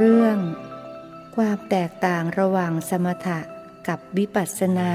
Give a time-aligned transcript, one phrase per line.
[0.00, 0.38] เรื่อง
[1.36, 3.40] ความแตกต่างระหว่างสมถะ
[3.88, 4.92] กับวิปัสสนา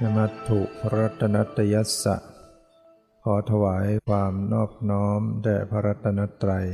[0.00, 0.60] นมัตถุ
[0.96, 2.16] รัตนตยัสสะ
[3.22, 6.66] ขอถวายความนอบน้อมแด่พระรัตนตรัย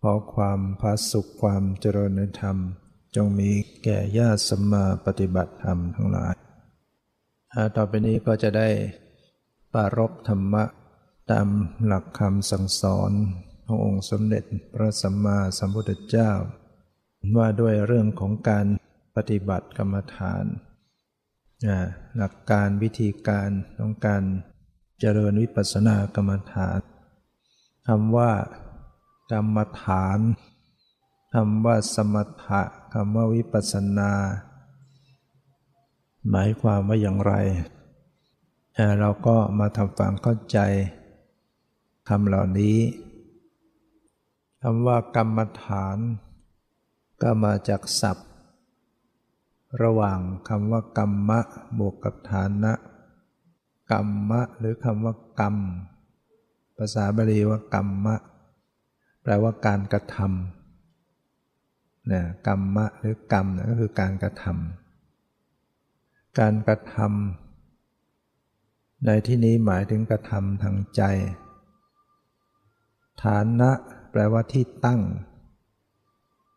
[0.00, 2.56] ขอความพาสุขความเจริญในธรรม
[3.16, 3.50] จงมี
[3.84, 6.34] แก่ญาติสัมมาปฏิบัติธรรมทั้งหลาย
[7.76, 8.68] ต่อไปนี้ก็จะได้
[9.72, 10.64] ปารบธรรมะ
[11.30, 11.48] ตาม
[11.86, 13.12] หลักคำสั่งสอน
[13.66, 14.44] ขององค์สมเด็จ
[14.74, 16.30] พระสัมมาสัมพุทธเจ้า
[17.36, 18.66] ว่าด้วยเรื่องของการ
[19.16, 20.44] ปฏิบัติกรรมฐาน
[22.16, 24.22] หลักการวิธีการของการ
[25.00, 26.80] เจริญวิปัสสนากรรมฐาน
[27.88, 28.32] คำว่า
[29.32, 30.18] กรรมฐาน
[31.34, 32.62] คำว่าสมถะ
[32.94, 34.12] คำว่าวิปัสสนา
[36.30, 37.34] หมายความว่าอย่างไร
[39.00, 40.58] เราก็มาทำความเข้าใจ
[42.08, 42.78] คำเหล่านี้
[44.62, 45.98] คำว่ากรรมฐาน
[47.22, 48.30] ก็มาจากศัพท์
[49.82, 50.18] ระหว่าง
[50.48, 51.40] คำว่ากรรมะ
[51.78, 52.72] บวกกับฐานะ
[53.92, 55.56] กรรมะ หรือคำว่ากรรม
[56.76, 58.16] ภาษาบาลีว่ากรรมะ
[59.22, 67.47] แปลว่าการกระทำนะกรรมะหรือกรรมก็คือการกระทำการกระทำ
[69.06, 71.02] ในที่นี้หมายถึงกระทำทางใจ
[73.22, 73.70] ฐานะ
[74.10, 75.00] แปลว่าที่ตั้ง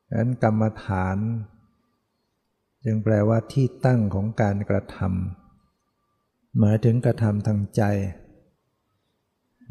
[0.08, 1.18] ดังนั้นกรรมฐาน
[2.86, 7.84] จึงแปลว่าที่ตั้งของการกระทำหมายถึงกระทำทางใจ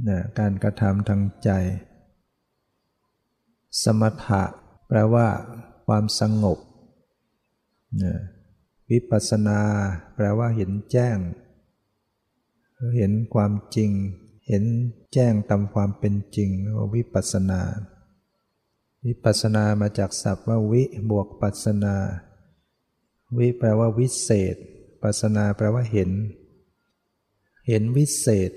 [0.08, 1.50] นะการกระทำทางใจ
[3.82, 4.42] สมถะ
[4.88, 5.26] แปลว่า
[5.86, 6.58] ความสงบ
[8.02, 8.14] นะ
[8.90, 9.60] วิปัสสนา
[10.14, 11.16] แปลว่าเห็นแจ้ง
[12.96, 13.90] เห็นความจริง
[14.48, 14.64] เห็น
[15.12, 17.62] แจ้งตามความเป็นจริงว่าวิปัสนา
[19.06, 21.96] วิปัสนามาจากศัพท์ว่าวิบวกปัสนา
[23.38, 24.56] วิแปลว่าวิเศษ
[25.02, 26.10] ปัสนาแปลว่าเห็น
[27.68, 28.52] เห็นวิเศษ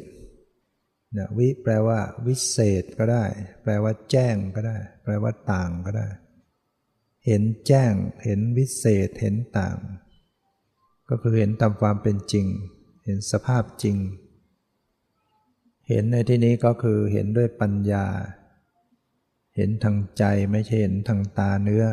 [1.17, 3.25] นะวิแปลว่า วิเศษก็ได้
[3.63, 6.07] แปลว่าแจ้งก็ได้ แปลว่าต่างก็ได้
[7.27, 9.77] เห็นแจ้ง เห็นวิเศษ เห็นต่าง
[11.09, 12.47] ก็คือเห็นตามความเป็นจริง
[13.03, 13.97] เห็นสภาพจริง
[15.89, 18.05] เห็นในที่นี้ก็คือเห็นด้วยปัญญา
[19.55, 21.85] เห็นทางใจไม่ใช่เห็นทางตาเนื้อ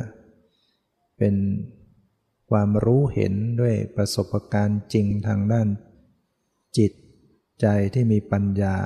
[1.19, 1.34] เป็น
[2.50, 5.69] ความรู้เห็นด้วยประสบการณ์จริงทางด้าน
[6.78, 6.93] จิต
[7.60, 8.77] ใจที่มีปัญญา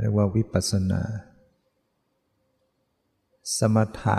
[0.00, 1.02] เรียกว่าวิปัสสนา
[3.58, 4.18] สมถะ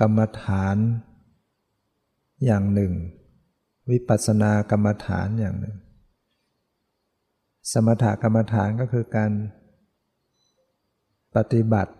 [0.00, 0.76] กรรมฐาน
[2.44, 2.92] อย่างหนึ่ง
[3.90, 5.76] วิปัสสนากรรมฐานอย่างหนึ่ง
[7.72, 9.32] สมถกรรมฐานก็คือการ
[11.36, 11.92] ปฏิบัติ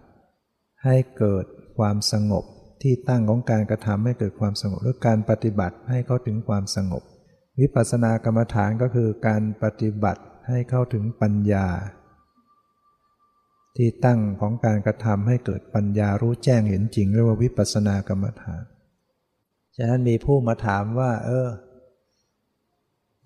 [0.84, 1.44] ให้เกิด
[1.78, 2.44] ความสงบ
[2.82, 7.02] ที่ตั้งของการกระทำให้เกิดความสงบ หรือการปฏิบัติให้เข้าถึงความสงบ
[7.60, 11.66] วิปัสสนากรรมฐานก็คือการปฏิบัติให้เข้าถึงปัญญา
[13.76, 18.62] ที่ตั้งของการกระทำให้เกิดปัญญารู้แจ้งเห็นจริงเรียกว่าวิปัสสนากรรมฐาน
[19.76, 21.48] ฉะนั้นมีผู้มาถามว่า เออ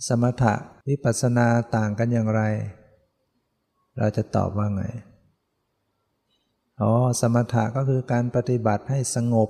[0.08, 0.54] สมถะ
[0.88, 1.46] วิปัสสนา
[1.76, 2.42] ต่างกันอย่างไร
[3.98, 4.84] เราจะตอบว่าไง
[6.80, 9.48] อ๋อ สมถะก็คือการปฏิบัติให้สงบ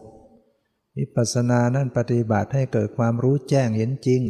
[0.98, 4.22] วิปัสสนานั่นปฏิบัติให้เกิดความรู้แจ้งเห็นจริง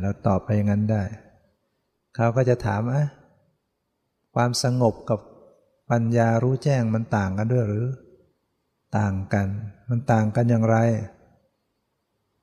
[0.00, 1.02] เราตอบไปอย่างนั้นได้
[2.14, 3.04] เขาก็จะถามอะ
[4.34, 5.20] ความสงบกับ
[5.90, 7.86] ปัญญารู้แจ้งมันต่างกันด้วยหรือ
[8.98, 9.48] ต่างกัน
[9.88, 10.76] มันต่างกันอย่างไร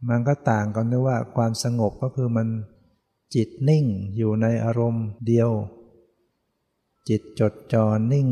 [0.09, 2.47] มันก็ต่างกันด้วยว่าความสงบก็คือมัน
[3.35, 3.85] จิตนิ่ง
[4.17, 5.49] อยู่ในอารมณ์เดียว
[7.09, 8.29] จิตจดจ่อนิ่ง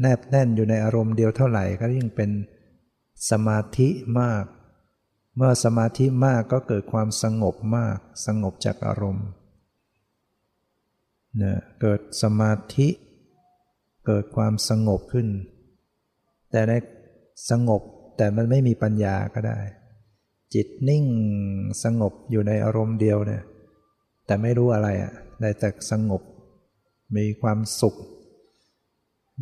[0.00, 2.30] แนบแน่นอยู่ในอารมณ์เดียวเท่าไหร่ก็ยิ่งเป็น
[3.30, 3.88] สมาธิ
[4.20, 4.44] มาก
[5.36, 9.26] เมื่อสมาธิมากก็เกิดความสงบมาก สงบจากอารมณ์
[11.36, 12.88] เนี่ยเกิดสมาธิ
[14.06, 15.28] เกิดความสงบขึ้น
[16.50, 16.72] แต่ใน
[17.50, 17.82] สงบ
[18.16, 19.58] แต่มันไม่มีปัญญาก็ได้
[20.54, 21.04] จิตนิ่ง
[21.84, 23.42] สงบอยู่ในอารมณ์เดียวเนี่ย
[24.26, 26.22] แต่ไม่รู้อะไรอะได้แต่สงบ
[27.16, 27.96] มีความสุข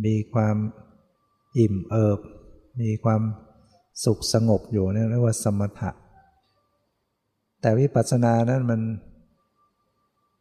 [0.05, 0.57] มีความ
[1.59, 2.21] อิ่มเอิบ
[2.81, 3.23] มีความ
[4.05, 5.91] สุขสงบอยู่นี่เรียกว่าสมถะ
[7.61, 8.81] แต่วิปัสสนานั้นมัน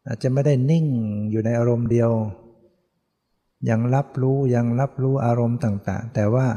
[0.08, 0.86] อาจจะไม่ได้นิ่ง
[1.32, 2.12] อยู่ในอารมณ์เดียว
[3.70, 6.48] ยังรับรู้ยังรับรู้อารมณ์ต่าง ๆ แต่ว่า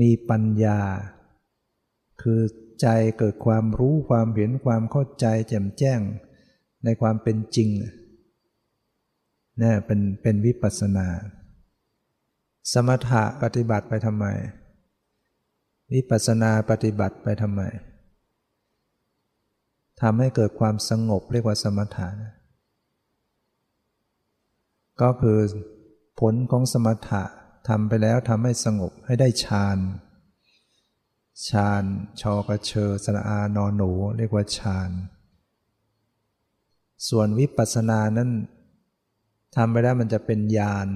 [0.00, 0.78] มีปัญญา
[2.22, 2.40] คือ
[2.80, 2.88] ใจ
[3.18, 6.00] เกิดความรู้ความเห็นความเข้าใจแจ่มแจ้ง
[6.84, 7.68] ในความเป็นจริง
[9.62, 11.08] นี่เป็นเป็นวิปัสสนา
[12.72, 14.26] สมถะปฏิบัติไปทำไม
[15.92, 17.62] วิปัสสนาปฏิบัติไปทำไม
[20.00, 22.08] ทำให้เกิดความสงบเรียกว่าสมถะ
[25.00, 25.38] ก็คือ
[26.20, 27.22] ผลของสมถะ
[27.68, 29.78] ทำไปแล้วทำให้สงบให้ได้ฌาน
[31.46, 31.84] ฌาน
[32.20, 34.90] ชอกระเชอสระอานอนหนู เรียกว่าฌาน
[37.08, 38.30] ส่วนวิปัสสนานั้น
[39.54, 40.88] ทำไปแล้วมันจะเป็นญาณ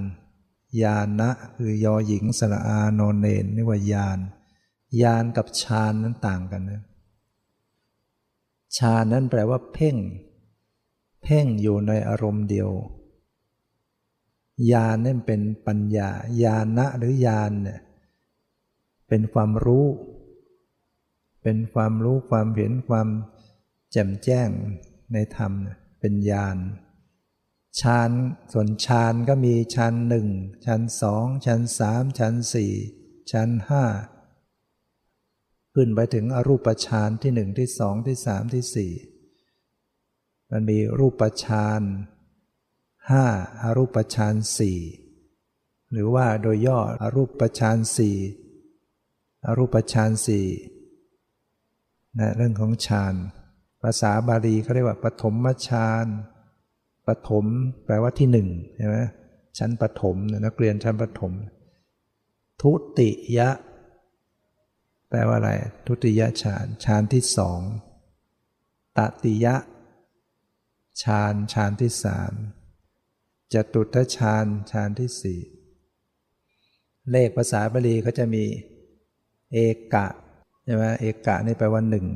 [0.83, 4.19] ญาณนะคือยอหญิงสระอานอนเนนเรียกว่าญาณ
[5.01, 6.83] ญาณกับฌานนั้นต่างกันนะ
[8.77, 9.95] ฌานนั้นแปลว่าเพ่ง
[11.23, 12.69] เพ่งอยู่ในอารมณ์เดียว
[14.71, 16.09] ญาณนั่นเป็นปัญญา
[16.43, 17.79] ญาณนะหรือญาณเนี่ย
[19.07, 19.85] เป็นความรู้
[21.43, 23.07] เป็นความรู้ความเห็นความ
[23.91, 24.49] แจ่มแจ้ง
[25.13, 25.53] ในธรรม
[25.99, 26.57] เป็นญาณ
[27.79, 28.11] ฌาน
[28.51, 30.27] ส่วนฌานก็มีฌานหนึ่ง
[30.65, 32.73] ฌานสองฌานสามฌานสี่
[33.31, 33.83] ฌานห้า
[35.73, 38.93] ขึ้นไปถึงอรูปฌานที่หนึ่งที่สองที่สามที่สี่
[40.51, 41.81] มันมีรูปฌาน
[43.09, 43.25] ห้า
[43.61, 44.79] อารูปฌานสี่
[45.91, 48.17] หรือว่าโดยย่ออรูปฌานสี่
[49.45, 50.47] อรูปฌานสี่
[52.19, 53.15] นะเรื่องของฌาน
[53.81, 55.35] ภาษาบาลีเขาเรียกว่าปฐม
[55.67, 56.05] ฌาน
[57.07, 57.45] ปฐม
[57.85, 58.97] แปลว่าที่หนึ่งใช่ไหม
[59.57, 61.33] ชั้นปฐมนักเรียนชั้นปฐม
[62.61, 63.49] ทุติยะ
[65.09, 65.51] แปลว่าอะไร
[65.87, 67.61] ทุติยะฌานฌานที่สอง
[68.97, 69.55] ตติยะ
[71.03, 72.33] ฌานฌานที่สาม
[73.53, 75.39] จตุทฌานฌานที่สี่
[77.11, 78.45] เลขภาษาบาลีเขาจะมี
[79.51, 79.57] เอ
[79.93, 80.07] กะ
[80.63, 82.07] ใช่ไหมเอกะนี่แปลว่าหนึ่ง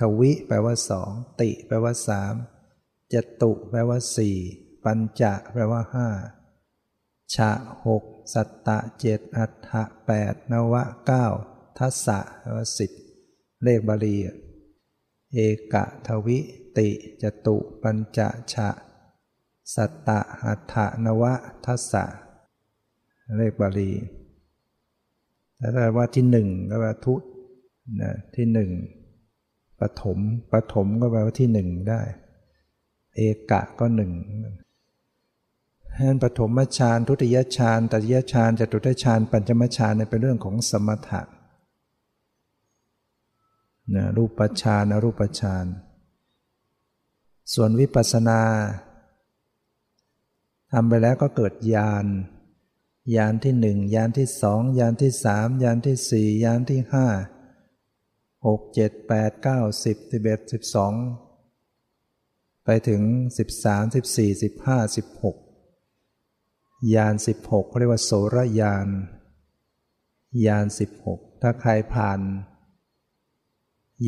[0.00, 1.10] ทวิแปลว่าสอง
[1.40, 2.34] ติ แปลว่าสาม
[3.12, 4.36] จตุแปลว่าสี่
[4.84, 6.08] ปัญจะแปลว่าห้า
[7.34, 7.50] ชะ
[7.86, 8.04] หก
[8.34, 11.26] สัตตะเจ็ดอัฏฐะแปดนวะเก้า
[11.78, 12.90] ทัสสะแปลว่าสิบ
[13.64, 14.16] เลขบาลี
[15.32, 15.38] เอ
[15.72, 16.38] กะทวิ
[16.78, 16.88] ติ
[17.22, 18.68] จตุปัญจะชะ
[19.74, 21.34] สัตตะอัฏฐนวะ
[21.64, 22.04] ทัสสะ
[23.36, 23.92] เลขบาลี
[25.56, 27.14] แต่ถ้าว่าที่หนึ่งก็แปลทุ
[28.00, 28.70] นะที่หนึ่ง
[29.80, 30.18] ปฐม
[30.52, 32.02] ปฐมก็แปลว่าที่หนึ่งได้
[33.16, 33.20] เอ
[33.50, 34.12] กะก็หนึ่ง
[36.06, 41.22] นั้นปฐมฌานทุติยฌานตติยฌานจตุตฌานปัญจมฌานเป็นเรื่องของสมถะ
[43.94, 45.66] นะรูปฌานอรูปฌาน
[47.54, 48.40] ส่วนวิปัสสนา
[50.72, 52.06] ทำไปแล้วก็เกิดญาณ
[53.16, 57.06] ญาณที่หนึ่งญาณที่สองญาณที่สามญาณที่สี่ญาณที่ห้า
[58.46, 60.94] หกเจ็ดแปดเก้าสิบสิบเอ็ดสิบสอง
[62.64, 63.02] ไปถึง
[63.38, 65.36] สิบสามสิบสี่สิบห้าสิบหก
[66.94, 68.88] ยานสิบหกเรียกว่าโสรยาน
[70.46, 72.20] ยานสิบหกถ้าใครผ่าน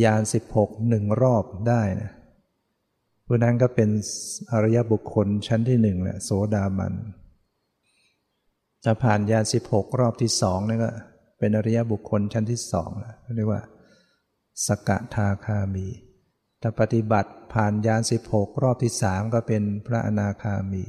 [0.03, 2.13] ยานสิบหกหนึ่งรอบได้นะ
[3.27, 3.89] ผู้นั้นก็เป็น
[4.53, 6.95] อริยบุคคลชั้นที่หนึ่งแหละโสดามัน
[8.85, 10.91] จะผ่านยานสิบหกรอบที่สองนี่ก็
[11.39, 13.61] เป็นอริยบุคคลชั้นที่สองแล้วเรียกว่า
[14.67, 15.89] สกทาคามี
[16.63, 20.85] ถ้าปฏิบัติผ่านยานสิบหกรอบที่สามก็เป็นพระอนาคามี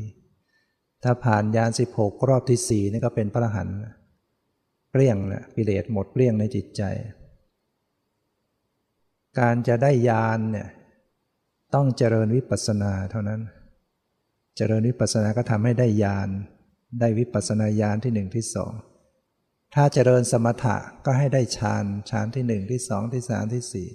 [1.03, 3.69] ถ้าผ่านยานสิบหกรอบที่สี่นี่ก็เป็นพระหัน
[4.91, 6.83] เปลี่ยงนะกิเลสหมดเปลี่ยงในจิตใจ
[9.39, 10.67] การจะได้ยานเนี่ย
[11.75, 13.41] ต้องเจริญวิปัสสนาเท่านั้น
[14.55, 16.29] เจริญวิปัสสนาก็ทำให้ได้ญาณ
[16.99, 18.73] ได้วิปัสสนาญาณที่หนึ่งที่สอง
[19.73, 23.89] ถ้าเจริญสมถะก็ให้ได้ฌานฌานที่หนึ่งที่สองที่สามที่สี่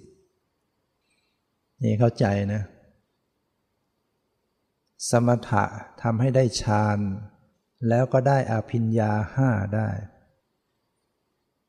[1.82, 2.62] นี่เข้าใจนะ
[5.10, 5.64] สมถะ
[6.02, 6.98] ทำให้ได้ฌาน
[7.88, 9.88] แล้วก็ได้อภิญญาห้าได้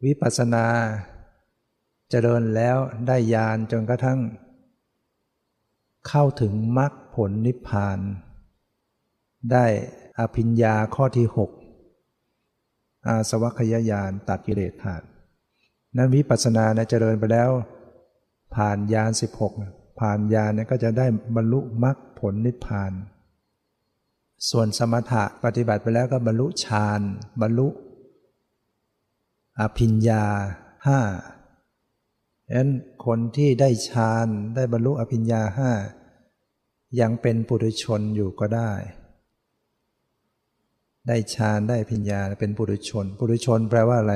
[0.05, 0.65] วิปัสสนา
[2.09, 2.77] เจริญแล้ว
[3.07, 4.19] ได้ญาณจนกระทั่ง
[6.07, 7.99] เข้าถึงมรรคผลนิพพาน
[9.51, 9.65] ได้
[10.19, 11.51] อภิญญาข้อที่หก
[13.07, 15.01] อาสวัคยายานตัดกิเลสผ่าน
[15.97, 17.49] นั้นวิปัสสนาเนี่ยเจริญไปแล้ว
[18.55, 19.53] ผ่านญาณสิบหก
[19.99, 21.05] ผ่านญาณเนี่ยก็จะได้
[21.35, 22.91] บรรลุมรรคผลนิพพาน
[24.49, 27.01] ส่วนสมถะปฏิบัติไปแล้วก็บรรลุฌาน
[27.41, 27.67] บรรลุ
[29.59, 30.25] อภิญญา
[30.87, 30.99] ห้า
[32.47, 32.71] ฉะนั้น
[33.05, 35.71] คนที่ได้ฌานได้บรรลุอภิญญาห้า
[36.99, 38.71] ยังเป็นปุถุชนอยู่ก็ได้
[41.07, 44.15] ได้ฌานได้อภิญญาเป็นปุถุชน ปุถุชนแปลว่าอะไร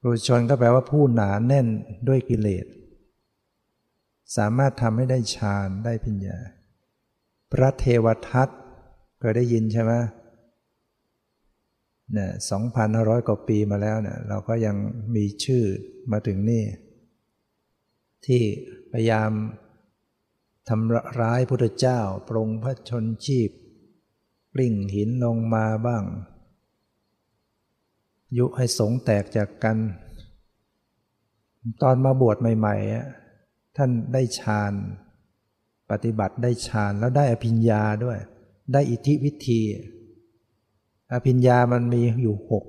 [0.00, 1.66] ปุถุชนก็แปลว่าผู้หนาแน่น
[2.08, 2.66] ด้วยกิเลส
[4.36, 6.38] สามารถทำให้ได้ฌานได้ปัญญา
[7.52, 8.48] พระเทวทัต
[9.18, 9.92] เคยได้ยินใช่ไหม
[12.12, 14.76] เนี่ยสองพันห้าร้อยกว่าปีมาแล้วเนี่ยเราก็ยัง
[15.14, 15.64] มีชื่อ
[16.12, 16.64] มาถึงนี่
[18.26, 18.42] ที่
[18.92, 19.30] พยายาม
[20.68, 23.50] ทำร้ายพุทธเจ้า ปรงพระชนชีพ
[24.54, 26.04] กลิ่งหินลงมาบ้าง
[28.38, 29.78] ยุให้สงแตกจากกัน
[31.82, 34.72] ตอนมาบวชใหม่ๆท่านได้ฌาน
[35.90, 38.18] ปฏิบัติได้ฌานแล้วได้อภิญญาด้วย
[38.72, 39.62] ได้อิทธิวิธี
[41.12, 42.64] อภิญญามันมีอยู่หก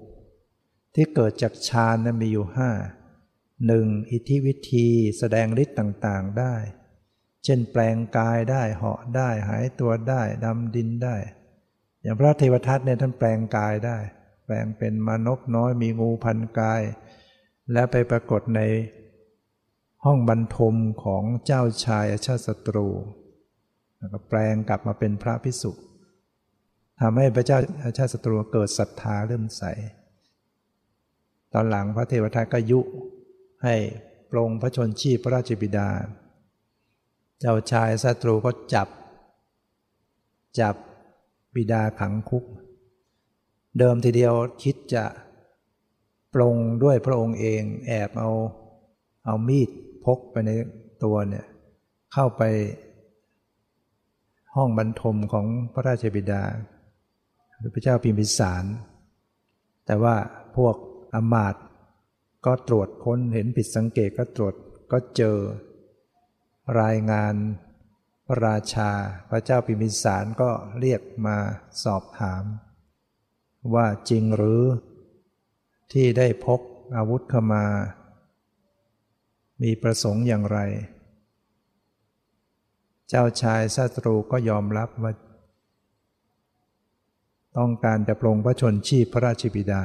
[0.96, 2.70] ที่เกิดจากฌานนั้นมีอยู่ห้า
[3.68, 6.56] หนึ่งอิทธิวิธีแสดงฤทธิ์ต่างๆได้
[7.44, 11.16] เช่นแปลงกายได้เหาะได้หายตัวได้ดำดินได้
[12.02, 13.98] อย่างพระเทวทัตเนี่ยท่านแปลงกายได้
[14.46, 16.82] แปลงเป็นมานกน้อยมีงูพันกาย
[17.72, 18.62] และไปปรากฏใน
[20.06, 22.88] ห้องบรรทมของเจ้าชายอาชาติศัตรู
[23.98, 25.72] แล้วก็แปลงกลับมาเป็นพระพิสุ
[27.00, 29.64] ทำให้พระเจ้าอาชาติศัตรูเกิดศรัทธาเริ่มใส
[31.54, 32.80] ตอนหลังพระเทวทัตก็ยุ
[33.64, 33.76] ให้
[34.32, 35.90] ปรงพระชนชีพพระราชบิดา
[37.40, 38.88] เจ้าชายศัตรูก็จับ
[40.60, 40.76] จับ
[41.56, 42.46] บิดาขังคุก
[43.78, 45.06] เดิมทีเดียวคิดจะ
[46.34, 48.32] ปรงด้วยพระองค์เองแอบเอา
[49.26, 49.70] เอามีด
[50.06, 50.52] พกไปใน
[51.04, 51.46] ตัวเนี่ย
[52.14, 52.42] เข้าไป
[54.56, 56.44] ห้องบรรทมของพระราชบิดา
[57.58, 58.66] หรือพระเจ้าพิมพิสาร
[59.86, 60.16] แต่ว่า
[60.56, 60.76] พวก
[61.14, 61.56] อมาต
[62.46, 64.54] ก็ตรวจค้นเห็นผิดสังเกตก็ตรวจ
[64.92, 65.38] ก็เจอ
[66.82, 67.34] รายงาน
[68.32, 68.92] พระราชา
[69.30, 71.38] พระเจ้าพิมิสารก็เรียกมา
[71.84, 72.44] สอบถาม
[73.74, 74.64] ว่าจริงหรือ
[75.92, 76.62] ที่ได้พก
[76.96, 77.66] อาวุธเข้ามา
[79.64, 80.60] มีประสงค์อย่างไร
[83.10, 85.14] เจ้าชายศัตรูก็ยอมรับว่า
[87.58, 89.84] ต้องการจะปรงพระชนชีพพระราชบิดา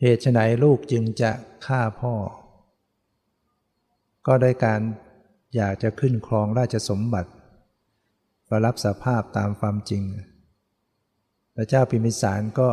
[0.00, 1.32] เหตุไฉนลูกจึงจะ
[1.66, 2.14] ฆ่าพ่อ
[4.26, 4.80] ก็ได้การ
[5.56, 7.30] อยากจะขึ้นครองราชสมบัติ
[8.48, 10.02] ก็รับสภาพตามความจริง
[11.54, 12.68] พระเจ้าพิมิสารก็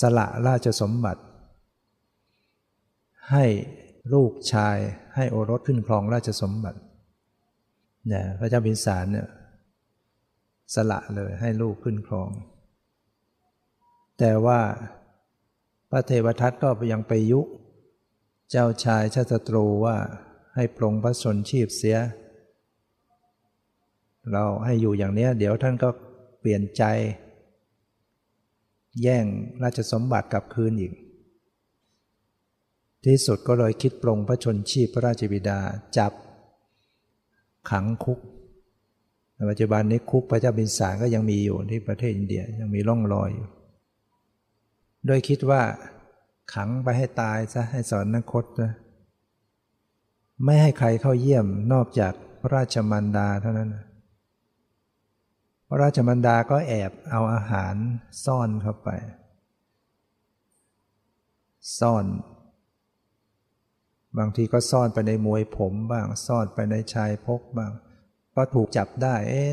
[0.00, 1.22] สละราชสมบัติ
[3.32, 3.44] ให้
[4.12, 4.76] ลูกชาย
[5.16, 6.80] ให้โอรสขึ้นครองราชสมบัติ
[8.08, 9.28] เนี่ยพระเจ้าพิมิสารเนี่ย
[10.74, 12.30] สละเลยให้ลูกขึ้นครอง
[14.18, 14.60] แต่ว่า
[15.90, 17.40] พระเทวทัตก็ยังไปยุ
[18.50, 19.96] เจ้าชายชาตตรูว่า
[20.60, 21.96] ให้ปรงพระชนชีพเสีย
[24.32, 25.88] เราให้อยู่อย่างนี้เดี๋ยวท่านก็
[26.40, 26.82] เปลี่ยนใจ
[29.02, 29.26] แย่ง
[29.62, 30.92] ราชสมบัติกลับคืนอีก
[33.04, 35.58] ที่สุดก็เลยคิดปรงพระชนชีพพระราชบิดา
[35.96, 36.12] จับ
[37.70, 38.18] ขังคุก
[39.34, 43.48] ในปัจจุบันนี้คุกพระเจ้าบินสารก็ยังมีอยู่ที่ประเทศอินเดียยังมีร่องรอยอยู่
[45.06, 45.62] โดยคิดว่า
[46.54, 48.72] ขังไปให้ตายซะให้สอนนักคตนะ
[50.44, 53.70] ไม่ให้ใครเข้าเยี่ยมนอกจากพระราชมันดาเท่านั้น
[55.68, 57.74] พระราชมันดาก็แอบเอาอาหาร
[58.24, 58.90] ซ่อนเข้าไป
[61.78, 62.04] ซ่อน
[64.18, 67.72] บางทีก็ซ่อนไปในมวยผมบ้าง ซ่อนไปในชายพกบ้าง
[68.36, 69.50] ก็ถูกจับได้ เอ๊ะ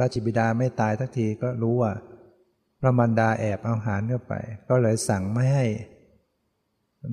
[0.00, 1.92] ราชบิดาไม่ตายทักทีก็รู้ว่า
[2.80, 4.34] พระมันดาแอบเอาอาหารเข้าไป
[4.68, 5.66] ก็เลยสั่งไม่ให้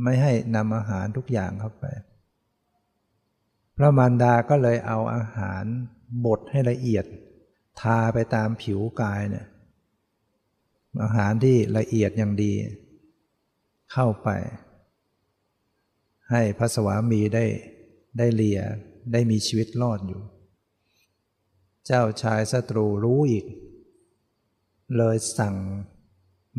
[0.03, 1.85] ไม่ให้นำอาหารทุกอย่างเข้าไป
[3.77, 5.63] พระมารดาก็เลยเอาอาหาร
[6.25, 7.05] บดให้ละเอียด
[7.81, 9.47] ทาไปตามผิวกายเนี่ย
[11.03, 12.53] อาหารที่ละเอียดอย่างดี
[13.93, 14.29] เข้าไป
[16.31, 17.45] ให้พระสวามีได้
[18.17, 18.61] ได้เลีย
[19.11, 20.21] ได้มีชีวิตรอดอยู่
[21.85, 23.45] เจ้าชายศัตรูรู้อีก
[24.97, 25.55] เลยสั่ง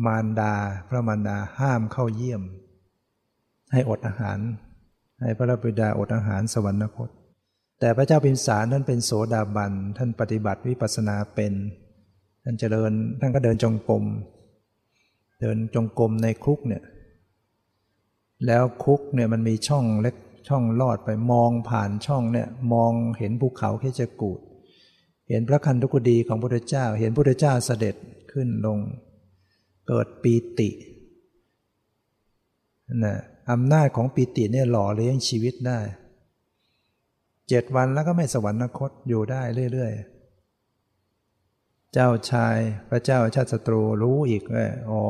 [0.05, 0.53] มารดา
[0.87, 2.43] พระมารดาห้ามเข้าเยี่ยม
[3.71, 4.39] ให้อดอาหาร
[5.21, 7.09] ให้พระบิดาอดอาหารสวรรคต
[7.79, 11.53] แต่พระเจ้าพิมสารท่านเป็นโสดาบัน ท่านปฏิบัติวิปัสสนาเป็น
[12.43, 14.03] ท่านเจริญ ท่านก็เดินจงกรม
[15.41, 16.83] เดินจงกรมในคุกเนี่ย
[18.45, 20.15] แล้วคุกเนี่ยมันมีช่องเล็ก
[20.47, 24.39] ช่องลอดไปมองผ่านช่องเนี่ยมองเห็นภูเขาแค่จะกูด
[25.29, 27.95] เห็นพระคันธุกุดีของพระพุทธเจ้า เห็นพระพุทธเจ้าเสด็จ
[28.31, 28.79] ขึ้นลง
[29.87, 30.69] เกิดปีติ
[33.05, 33.17] นะ
[33.51, 35.79] อำนาจของปิติเนี่ยหล่อเลี้ยงชีวิตได้
[37.47, 39.41] เจ็ดวันแล้วก็ไม่สวรรคตอยู่ได้
[39.73, 42.57] เรื่อยๆ เจ้าชาย
[42.89, 45.03] พระเจ้าชาติศัตรูรู้อีกว่าอ๋อ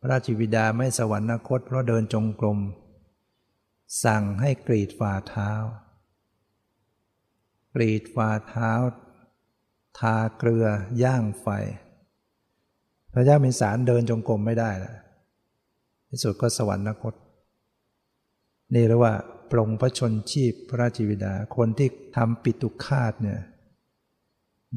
[0.00, 2.58] พระราชบิดาไม่สวรรคตเพราะเดินจงกรม
[4.04, 5.50] สั่งให้กรีดฝ่าเท้า
[7.74, 8.72] กรีดฝ่าเท้า
[9.98, 10.66] ทาเกลือ
[11.02, 11.46] ย่างไฟ
[13.12, 14.96] พระเจ้ามิสารเดินจงกรมไม่ได้ล้ว
[16.08, 17.14] ที่สุดก็สวรรคต
[18.72, 19.14] นี่เรียกว่า
[19.50, 23.40] ปรงพระชนชีพพระราชวิดา คนที่ทำปิตุคาตเนี่ย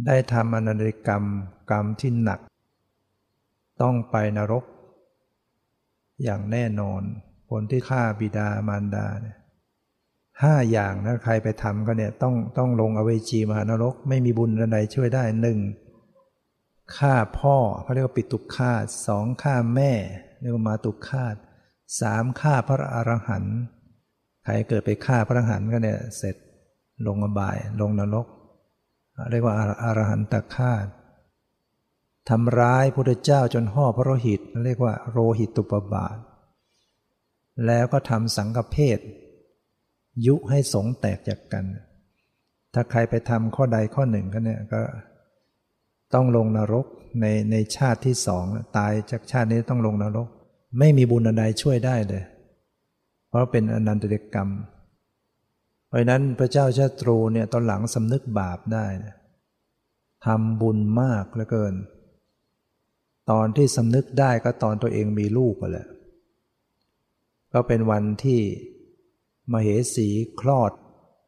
[0.06, 1.24] ได้ทำอนันตกรรม
[1.72, 2.40] กรรมที่หนัก
[3.82, 4.64] ต้องไปนรก
[6.24, 7.02] อย่างแน่นอน
[7.50, 9.38] คนที่ฆ่าบิดามารดาเนี่ย
[10.44, 15.60] ห้าอย่างนะใครไปทำก็เนี่ยต้องต้องลงอเวจีมหานรก ไม่มีบุญใดช่วยได้หนึ่ง
[16.98, 19.92] ฆ่าพ่อเขาเรียกว่าปิตุคาตสองฆ่าแม่
[20.42, 21.36] เรียกว่ามาตุคาต
[22.02, 23.58] สามฆ่าพระอรหันต์
[24.50, 26.36] ใครเกิดไปฆ่าพระหันก็เนี่ยเสร็จ
[27.08, 28.28] ลงอบาย ลงนรก
[29.32, 30.86] เรียกว่าอารหันตฆาต
[32.30, 36.18] ทำร้ายพุทธเจ้าจนห่อพระโลหิต เรียกว่าโรหิตตุปบาท
[37.66, 39.00] แล้วก็ทำสังฆเพศ
[40.26, 41.66] ยุให้สงแตกจากกัน
[42.74, 44.82] ถ้าใครไปทำข้อใดข้อหนึ่งก็เนี่ยก็
[46.14, 46.86] ต้องลงนรก
[47.22, 48.46] ในในชาติที่สอง
[48.78, 50.28] ตายจากชาตินี้ต้องลงนรก
[50.80, 52.24] ไม่มีบุญใดช่วยได้เลย
[53.30, 54.50] เพราะเป็นอนันตเดกรรม
[55.88, 58.86] เพราะนั้นพระเจ้าชาตรูเนี่ยตอนหลังสำนึกบาปได้
[60.26, 61.74] ทำบุญมากเหลือเกิน
[63.32, 65.88] ตอนที่สำนึกได้ก็ตอนตัวเองมีลูกไปแหละ
[67.54, 68.42] ก็เป็นวันที่
[69.52, 70.08] มเหสี
[70.40, 70.72] คลอด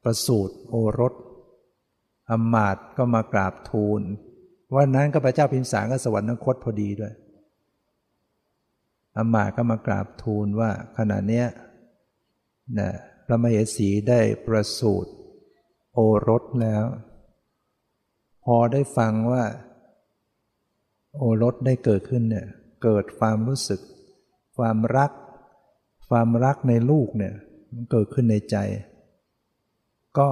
[0.04, 1.14] ประสูติโอรส
[2.30, 4.02] อมาตก็มากราบทูล
[4.76, 7.14] วันนั้นก็พระเจ้าพิมสารก็สวรรคตพอดีด้วย
[9.16, 11.46] อมาตก็มากราบทูลว่าขณะเนี้ย
[12.78, 12.90] นะ
[13.26, 15.12] พระมเหสีได้ประสูติ
[15.94, 16.86] โอรสแล้ว
[18.44, 19.44] พอได้ฟังว่า
[21.18, 22.48] โอรสได้เกิดขึ้นเนี่ย
[22.84, 23.82] เกิดความรู้สึก
[24.58, 25.12] ความรัก
[26.10, 27.34] ความรักในลูกเนี่ย
[27.74, 28.58] มันเกิดขึ้นในใจ
[30.18, 30.28] ก็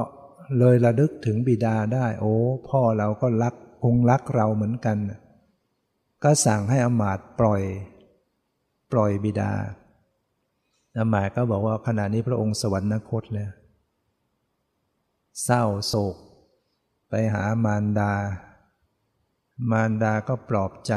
[0.60, 2.34] เลยระลึกถึงบิดาได้ โอ้
[2.69, 4.97] พ่อเราก็รักองคงรักเราเหมือนกัน
[6.23, 7.62] ก็สั่งให้อมาตปล่อย
[8.91, 9.52] ปล่อยบิดา
[10.98, 13.52] อามาก็บอกว่าขณะนี้พระองค์สวรรคตแล้ว
[15.44, 16.16] เศร้าโศก
[17.10, 18.14] ไปหามารดา
[19.72, 20.94] มารดาก็ปลอบใจ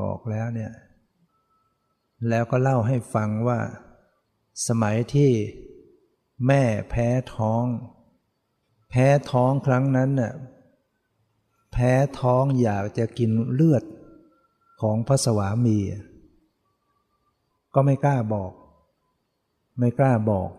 [0.00, 0.72] บอกแล้วเนี่ย
[2.28, 3.60] แล้วก็เล่าให้ฟังว่า
[4.68, 5.30] สมัยที่
[6.46, 7.64] แม่แพ้ท้อง
[8.90, 10.32] แพ้ท้องครั้งนั้นน่ะ
[11.72, 13.84] แพ้ท้องอยากจะกินเลือด
[14.80, 15.78] ของพระสวามี
[17.74, 18.52] ก็ไม่กล้าบอก
[19.78, 20.50] ไม่กล้าบอก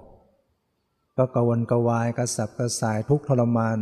[1.18, 3.78] ก็กวนกวายกระสับกระส่ายทุกทรมาน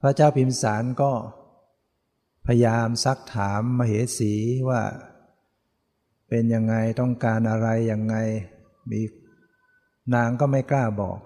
[0.00, 1.12] พระเจ้าพิมสารก็
[2.46, 4.34] พยายามซักถามมเหสี
[4.68, 4.82] ว่า
[6.28, 8.16] เป็นยังไงต้องการอะไรยังไง
[8.90, 9.00] มี
[10.14, 11.18] นางก็ไม่กล้าบอก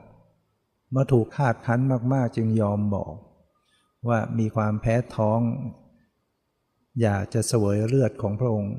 [0.91, 1.81] เมื่อถูกคาดคั้น
[2.13, 3.15] มากๆจึงยอมบอก
[4.09, 5.41] ว่ามีความแพ้ท้อง
[7.03, 8.75] อยากจะเสวยเลือดของพระองค์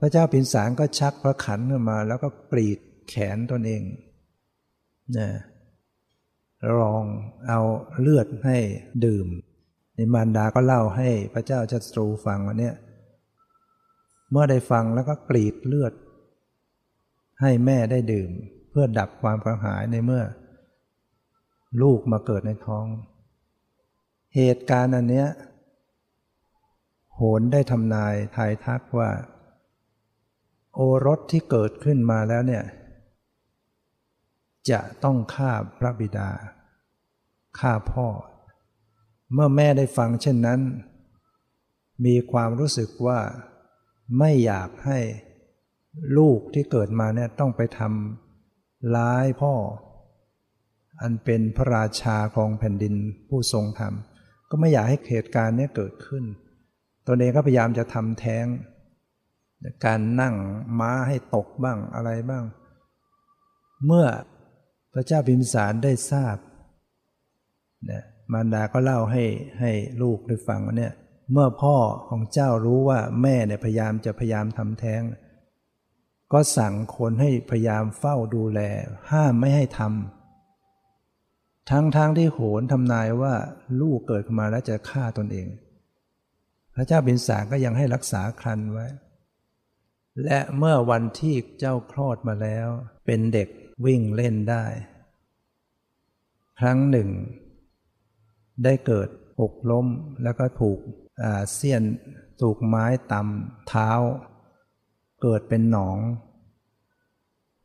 [0.00, 3.82] พระเจ้าพินสารก็ชักพระขันขึ้นมา แล้วก็ปรีดแขนตนเอง
[5.18, 5.28] นะ
[6.78, 7.04] ลอง
[7.48, 7.60] เอา
[8.00, 8.58] เลือดให้
[9.04, 9.26] ดื่ม
[9.94, 12.72] ในมารดาก็เล่าให้พระเจ้าชัตรูฟังวันนี้
[14.30, 15.92] เมื่อได้ฟังแล้วก็กรีดเลือด
[17.40, 18.30] ให้แม่ได้ดื่ม
[18.70, 20.24] เพื่อดับความกระหายในเมื่อ
[21.82, 22.86] ลูกมาเกิดในท้อง
[24.36, 25.28] เหตุการณ์อันเนี้ย
[27.14, 29.10] โหนได้ทำนายทายทักว่า
[30.82, 32.64] โอรสที่เกิดขึ้นมาแล้วเนี่ย
[34.70, 36.30] จะต้องฆ่าพระบิดา
[37.58, 38.08] ฆ่าพ่อ
[39.32, 40.60] เมื่อแม่ได้ฟังเช่นนั้น
[42.04, 43.20] มีความรู้สึกว่า
[44.18, 44.98] ไม่อยากให้
[46.18, 49.54] ลูกที่เกิดมาเนี่ยต้องไปทำร้ายพ่อ
[51.00, 52.94] อันเป็นพระราชาของแผ่นดิน
[53.28, 53.94] ผู้ทรงธรรม
[54.50, 56.24] ก็ไม่อยากให้เหตุการณ์นี้เกิดขึ้น
[57.06, 58.46] ตัวเองก็พยายามจะทำแท้ง
[59.84, 60.34] การนั่ง
[60.80, 62.44] ม้าให้ตกบ้างอะไรบ้าง
[63.86, 64.06] เมื่อ
[64.92, 66.36] พระเจ้าพิมสารได้ทราบ
[67.86, 69.24] เนี่ยมารดาก็เล่าให้
[69.60, 70.92] ให้ลูกได้ฟังว่าเนี่ย
[71.32, 71.76] เมื่อพ่อ
[72.08, 75.02] ของเจ้ารู้ว่าแม่เนี่ยพยายามจะพยายามทำแท้ง
[76.32, 78.60] ก็สั่งคนให้พยายามเฝ้าดูแล
[79.10, 83.34] ห้ามไม่ให้ทำทั้งทั้งที่โหนทำนายว่า
[83.80, 85.46] ลูกเกิดมาแล้วจะฆ่าตนเอง
[86.74, 88.86] พระเจ้าบินสารก็ยังให้รักษาครันไว้
[90.24, 92.68] และเมื่อวันที่เจ้าคลอดมาแล้ว
[93.06, 93.48] เป็นเด็ก
[93.84, 94.64] วิ่งเล่นได้
[96.60, 97.08] ครั้งหนึ่ง
[98.64, 99.08] ได้เกิด
[99.40, 99.86] หกล้ม
[100.22, 100.78] แล้วก็ถูก
[101.54, 101.82] เสี้ยน
[102.40, 103.90] ถูกไม้ตำเท้า
[105.22, 105.98] เกิดเป็นหนอง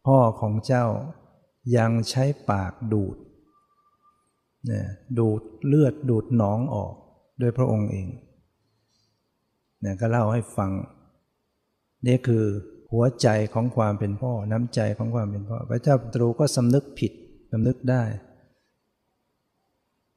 [0.06, 0.86] พ่อของเจ้า
[1.78, 3.18] ยังใช้ปากดูด
[4.66, 4.88] เนี่ย
[5.20, 6.94] ดูดเลือดดูดหนองออก
[7.40, 8.08] โดยพระองค์เอง
[9.82, 10.72] เนี่ยก็เล่าให้ฟัง
[12.08, 12.46] นี่คือ
[12.92, 17.12] หัวใจของความเป็นพ่อ น้ำใจของความเป็นพ่อ พระเจ้าตรูก็สำนึกผิด
[17.52, 18.04] สำนึกได้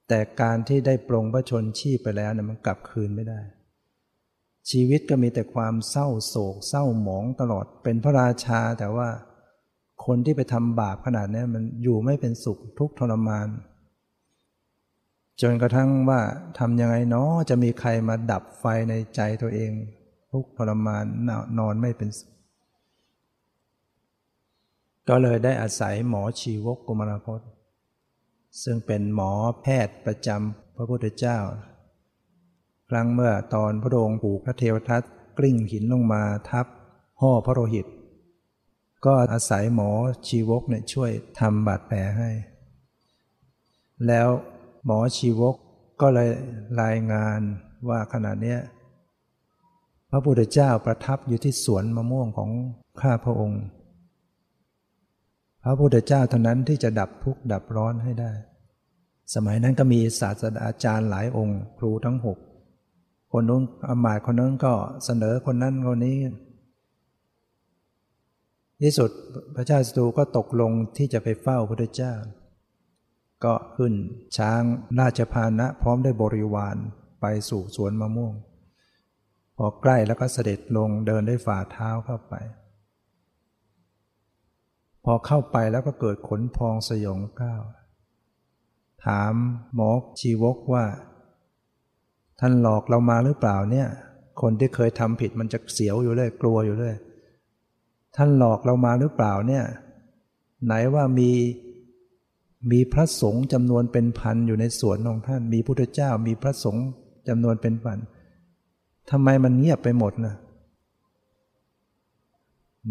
[0.09, 3.41] แต่การที่ได้ปรงพระชนชีพไปแล้วเนี่ยมันกลับคืนไม่ได้
[4.71, 9.09] ชีวิตก็มีแต่ความเศร้าโศก เศร้าหมองตลอดเป็นพระราชาแต่ว่า
[10.07, 13.49] คนที่ไปทำบาปขนาดนี้มันอยู่ไม่เป็นสุขทุกทรมาน
[15.41, 16.21] จนกระทั่งว่า
[16.59, 19.71] ทำยังไงเนาะจะมีใครมาดับไฟในใจตัวเอง
[20.33, 21.05] ทุกทรมาน
[21.59, 22.33] นอนไม่เป็นสุข
[25.09, 27.49] ก็เลยได้อาศัยหมอชีวกกุมารพจน์
[28.63, 29.31] ซึ่งเป็นหมอ
[29.63, 31.39] แพทย์ประจำพระพุทธเจ้า
[32.91, 35.03] ครั้งเมื่อตอนพระองค์ผูกพระเทวทัต
[35.39, 36.67] กลิ้งหินลงมาทับ
[37.21, 37.87] ห่อพระโลหิต
[39.05, 39.91] ก็อาศัยหมอ
[40.29, 42.31] ชีวกเนี่ยช่วยทำบาดแผลให้
[44.07, 44.29] แล้ว
[44.87, 45.55] หมอชีวก
[46.01, 46.31] ก็เลย
[46.83, 47.41] รายงาน
[47.89, 48.59] ว่าขณะเนี้ย
[50.11, 52.51] พระพุทธเจ้าประทับอยู่ที่สวนมะม่วงของ
[53.01, 53.63] ข้าพระองค์
[55.65, 58.33] พระพุทธเจ้าเท่านั้นที่จะดับทุกข์ดับร้อนให้ได้
[59.35, 62.39] สมัยนั้นก็มีศาสตราจารย์หลายองค์ครูทั้งหก
[63.33, 64.73] คนนู้นอมาตคนนั้นก็
[65.05, 66.17] เสนอคนนั้นคนนี้
[68.83, 69.11] ที่สุด
[69.57, 72.15] พระเจ้าสตูก็ตกลงที่จะไปเฝ้าพระพุทธเจ้า
[73.45, 73.95] ก็ขึ้น
[74.37, 74.63] ช้าง
[74.99, 76.77] ราชพานะพร้อมด้วยบริวาร
[77.21, 78.35] ไปสู่สวนมะม่วง
[79.61, 82.35] พอใกล้แล้วก็เสด็จลงเดินด้วยฝ่าเท้าเข้าไป
[85.05, 87.63] พอเข้าไปแล้วก็เกิดขนพองสยองก้าว
[89.05, 89.33] ถาม
[89.75, 89.91] หมอ
[90.21, 90.85] ชีวกว่า
[92.41, 93.89] ท่านหลอกเรามาหรือเปล่าเนี่ย
[94.41, 96.95] คนที่เคยทำผิดมันจะเสียวอยู่เลยกลัวอยู่เลย
[98.17, 99.65] ท่านหลอกเรามาหรือเปล่าเนี่ย
[100.65, 101.31] ไหนว่ามี
[102.71, 106.85] มีพระสงฆ์จำนวนเป็นพันอยู่ในสวนของท่าน มีพุทธเจ้ามีพระสงฆ์
[107.29, 107.99] จำนวนเป็นพัน
[109.11, 110.35] ทำไมมันเงียบไปหมดนะ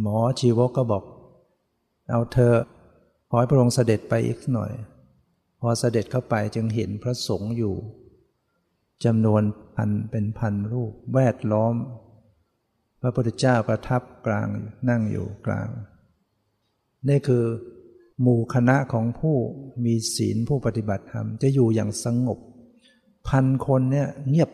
[0.02, 1.04] หมอชีวกก็บอก
[2.12, 2.54] เอาเธอ
[3.30, 4.72] ขอให้พระองค์เสด็จไปอีกหน่อย
[5.60, 7.76] พอเสด็จเข้าไปจึงเห็นพระสงฆ์อยู่
[9.06, 9.44] จำนวน
[9.76, 11.76] พันเป็นพันรูปแวดล้อม
[13.02, 14.48] พระพุทธเจ้าประทับกลาง
[14.90, 15.70] นั่งอยู่กลาง
[17.08, 17.44] นี่คือ
[18.22, 19.36] หมู่คณะของผู้
[19.86, 22.40] มีศีลผู้ปฏิบัติธรรม จะอยู่อย่างสงบ
[23.30, 24.52] พันคนเนี่ยเงียบ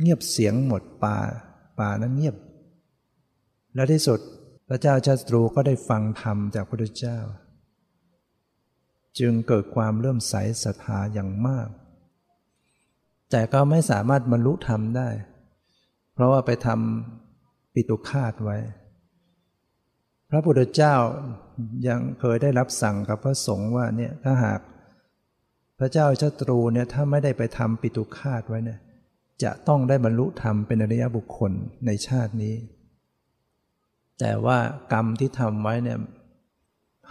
[0.00, 1.18] เงียบเสียงหมดป่า
[1.78, 2.36] ป่านั้นเงียบ
[3.74, 4.20] และที่สุด
[4.68, 7.18] พระเจ้าชาตรูก็ได้ฟังธรรมจากพระพุทธเจ้า
[9.18, 11.68] จึงเกิดความเริ่มใสศรัทธาอย่างมาก
[13.30, 15.08] แต่ก็ไม่สามารถบรรลุธรรมได้
[16.14, 18.56] เพราะว่าไปทำปิตุคาตไว้
[20.30, 20.94] พระพุทธเจ้า
[21.88, 24.60] ยังเคยได้รับสั่งกับพระสงฆ์ว่าเนี่ยถ้าหาก
[25.78, 28.80] พระเจ้าชาตรูเนี่ยถ้าไม่ได้ไปทำปิตุคาตไว้เนี่ย
[29.42, 31.52] จะต้องได้บรรลุธรรมเป็นอริยบุคคล
[31.86, 32.54] ในชาตินี้
[34.20, 34.58] แต่ว่า
[34.92, 35.98] กรรมที่ทำไว้เนี่ย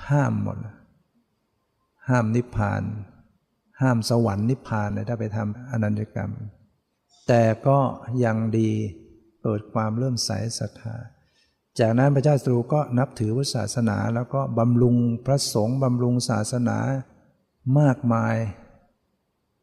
[0.10, 0.58] ห้ามหมด
[2.10, 2.84] ห้ามนิพพาน
[3.82, 6.32] ห้ามสวรรค์นิพพานเลยถ้าไปทำอนันตกรรม
[7.28, 7.80] แต่ก็
[8.24, 8.70] ยังดี
[9.42, 10.96] เปิดความเริ่มใสศรัทธา
[11.80, 16.78] จากนั้นพระเจ้าสรูก็นับถือพุทธศาสนา แล้วก็บำรุงพระสงฆ์บำรุงศาสนา
[17.80, 18.36] มากมาย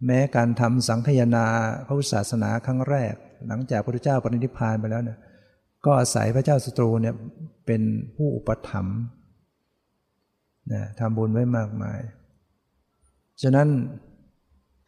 [0.07, 1.47] แม้การทำสังคยนา
[1.87, 3.15] พระพุทธศาสนาครั้งแรก
[3.49, 5.19] หลังจากพระพุทธเจ้าปรินิพพานไปแล้วเนี่ย
[5.85, 7.15] ก็อาศัยพระเจ้าสตรูเนี่ย
[7.67, 7.83] เป็น
[8.17, 8.99] ผู้อุปถัมภ์
[10.73, 12.01] นะทำบุญไว้มากมาย
[13.43, 13.69] ฉะนั้น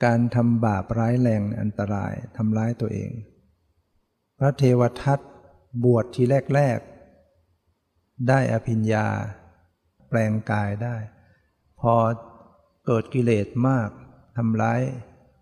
[0.04, 3.10] การทำบาปร้ายแรงอันตรายทำร้ายตัวเอง
[4.38, 5.20] พระเทวทัต
[5.84, 6.22] บวชที
[6.54, 6.78] แรก
[7.52, 9.06] ๆ ได้อภิญญา
[10.08, 10.96] แปลงกายได้
[11.80, 11.94] พอ
[12.86, 13.90] เกิดกิเลสมาก
[14.36, 14.80] ทำร้าย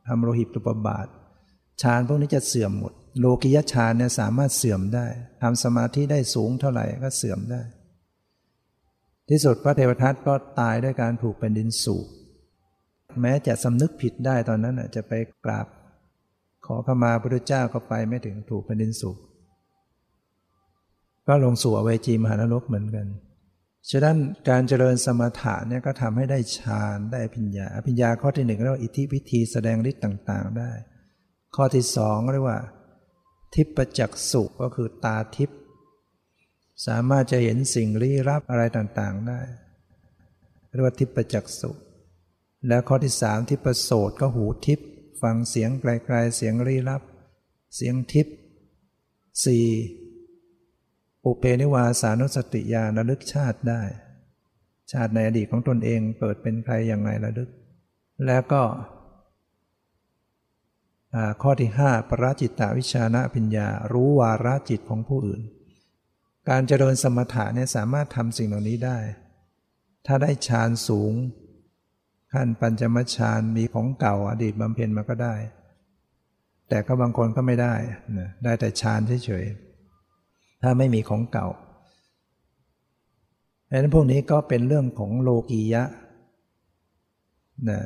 [0.09, 1.07] ทำโลหิตตุปบาท
[1.83, 5.07] ฌานพวกนี้จะเสื่อมหมด โลกิยฌานเนี่ยสามารถเสื่อมได้
[5.43, 7.63] ทำสมาธิได้สูงเท่าไหร่ก็เสื่อมได้
[9.29, 12.07] ที่สุดพระเทวทัตก็ตายด้วยการถูกเป็นดินสูบ
[13.21, 15.13] แม้จะสำนึกผิดได้ตอนนั้นจะไป
[15.45, 15.67] กราบ
[16.67, 19.17] ขอขมาพระพุทธเจ้าก็ไปไม่ถึงถูกเป็นดินสูบ
[21.27, 23.07] ก็ลงสู่อเวจีมหานรกเหมือนกัน
[23.89, 24.17] ฉะนั้น
[24.49, 30.71] การเจริญสมถะเนี่ยก็ทำให้ได้ฌานได้อภิญญา อภิญญาข้อที่หนึ่งเรียกว่าอิทธิพิธีแสดงฤทธิ์ต่าง ๆ ได้
[31.57, 32.59] ข้อที่สองเรียกว่า
[33.55, 35.51] ทิพจักสุก็คือตาทิพ
[36.87, 39.41] สามารถจะเห็นสิ่งลี้ลับอะไรต่างๆได้
[40.73, 41.71] เรียกว่าทิพจักสุ
[42.69, 44.81] แล้วข้อที่สามทิพโสตก็หูทิพ
[45.23, 47.03] ฟังเสียงไกลๆเสียงลี้ลับ
[47.77, 48.27] เสียงทิพ
[49.45, 49.67] สี่
[51.27, 53.83] อุเปนิวาสานุสติญาณลึกชาติได้
[54.93, 57.51] ชาติในอดีตของตนเองเกิดเป็นใครอย่างไรระลึก
[58.27, 58.63] แล้วก็
[61.43, 65.43] ข้อที่ 5 ปราจิตตวิชานะปัญญา รู้วาระจิตของผู้อื่น
[66.49, 68.99] การเจริญสมถะเนี่ยสามารถทำสิ่งเหล่านี้ได้
[70.07, 71.13] ถ้าได้ฌานสูง
[72.33, 75.35] ขั้นปัญจมฌานมีของเก่าอดีตบำเพ็ญมาก็ได้
[76.69, 77.75] แต่ก็บางคนก็ไม่ได้
[78.19, 79.70] นะได้แต่ฌานเฉยๆ
[80.63, 81.47] ถ้าไม่มีของเก่า
[83.69, 85.85] ดังนั้นพวกนี้ก็เป็นเรื่องของโลกียะ
[87.71, 87.81] นะ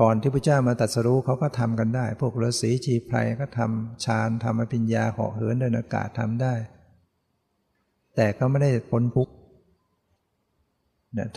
[0.00, 6.54] ก่อนที่พระเจ้ามาตัดสรู้เขาก็ทำกันได้ พวกฤาษีชีไพรก็ทำฌานทำอภิญญาเหาะเหินเดินอากาศทำได้
[8.16, 9.34] แต่ก็ไม่ได้พ้นทุกข์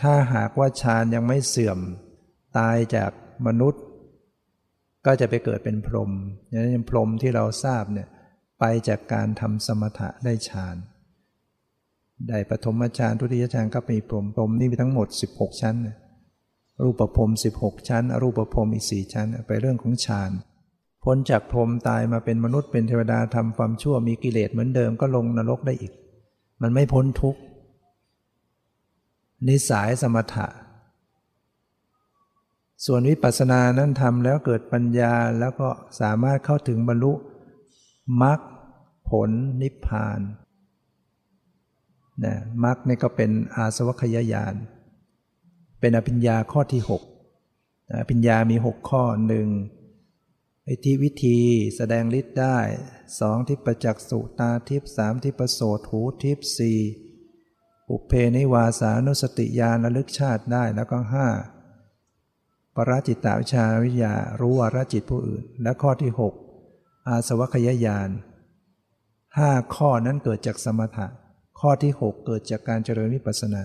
[0.02, 1.78] ถ้าหากว่าฌานยังไม่เสื่อม
[2.58, 3.10] ตายจาก
[3.46, 3.82] มนุษย์
[5.06, 6.10] ก็จะไปเกิดเป็นพรหม
[6.48, 8.08] อย่างนั้นพรหมที่เราทราบเนี่ย
[8.60, 10.76] ไปจากการทำสมถะได้ฌาน
[12.28, 15.76] ได้ปฐมฌานทุติยฌานก็มีพรมพรมนี่มีทั้งหมด 16 ชั้น
[16.82, 20.30] รูปภพ16 ชั้น อรูปภพอีกสี่ชั้นไปเรื่องของฌาน
[21.04, 25.92] พ้นจากพรมตายมาเป็นมนุษย์เป็นเทวดาทำความชั่วมีกิเลสเหมือนเดิมก็ลงนรกได้อีก
[26.62, 27.40] มันไม่พ้นทุกข์
[29.48, 30.46] นิสัยสมถะ
[32.86, 35.68] ส่วนวิปัสสนานั้นทำแล้วเกิดปัญญาแล้วก็
[36.00, 37.12] สามารถเข้าถึงบรรลุ
[38.22, 38.40] มรรค
[39.08, 39.30] ผล
[39.62, 40.20] นิพพาน
[42.24, 44.54] นะมรรคนี่ก็เป็นอาสวัคยายาน
[45.80, 46.82] เป็นอภิญญาข้อที่
[47.38, 49.48] 6อภิญญามี 6 ข้อหนึ่ง
[50.64, 51.38] ไอที่วิธี
[51.76, 52.58] แสดงฤทธิ์ได้
[53.18, 56.80] สองทิประจักษุตาทิพสามทิประโสถูทิพสี่
[57.90, 61.28] อุเพนิวาสานุสติญาณระลึกชาติได้แล้วก็ห้า
[62.74, 66.47] ปราจิตตาวิชาวิยารู้วาระจิตผู้อื่น และข้อที่ 6
[67.08, 68.10] อาสวัคยายาน
[69.38, 71.06] ห้าข้อนั้นเกิดจากสมถะ
[71.60, 73.64] ข้อที่ 6 เกิดจากการเจริญวิปัสสนา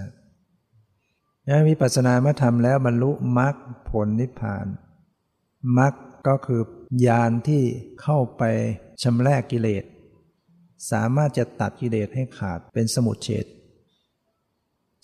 [1.50, 3.56] นะวิปัสสนาเมื่อทำแล้วบรรลุมรรค
[3.90, 4.68] ผลนิพพาน
[5.78, 5.94] มรรค
[6.28, 6.62] ก็คือ
[7.06, 7.64] ญาณที่
[8.02, 8.44] เข้าไป
[9.04, 9.84] ชำระกิเลส
[10.92, 13.46] สามารถจะตัดกิเลสให้ขาดเป็นสมุทเฉด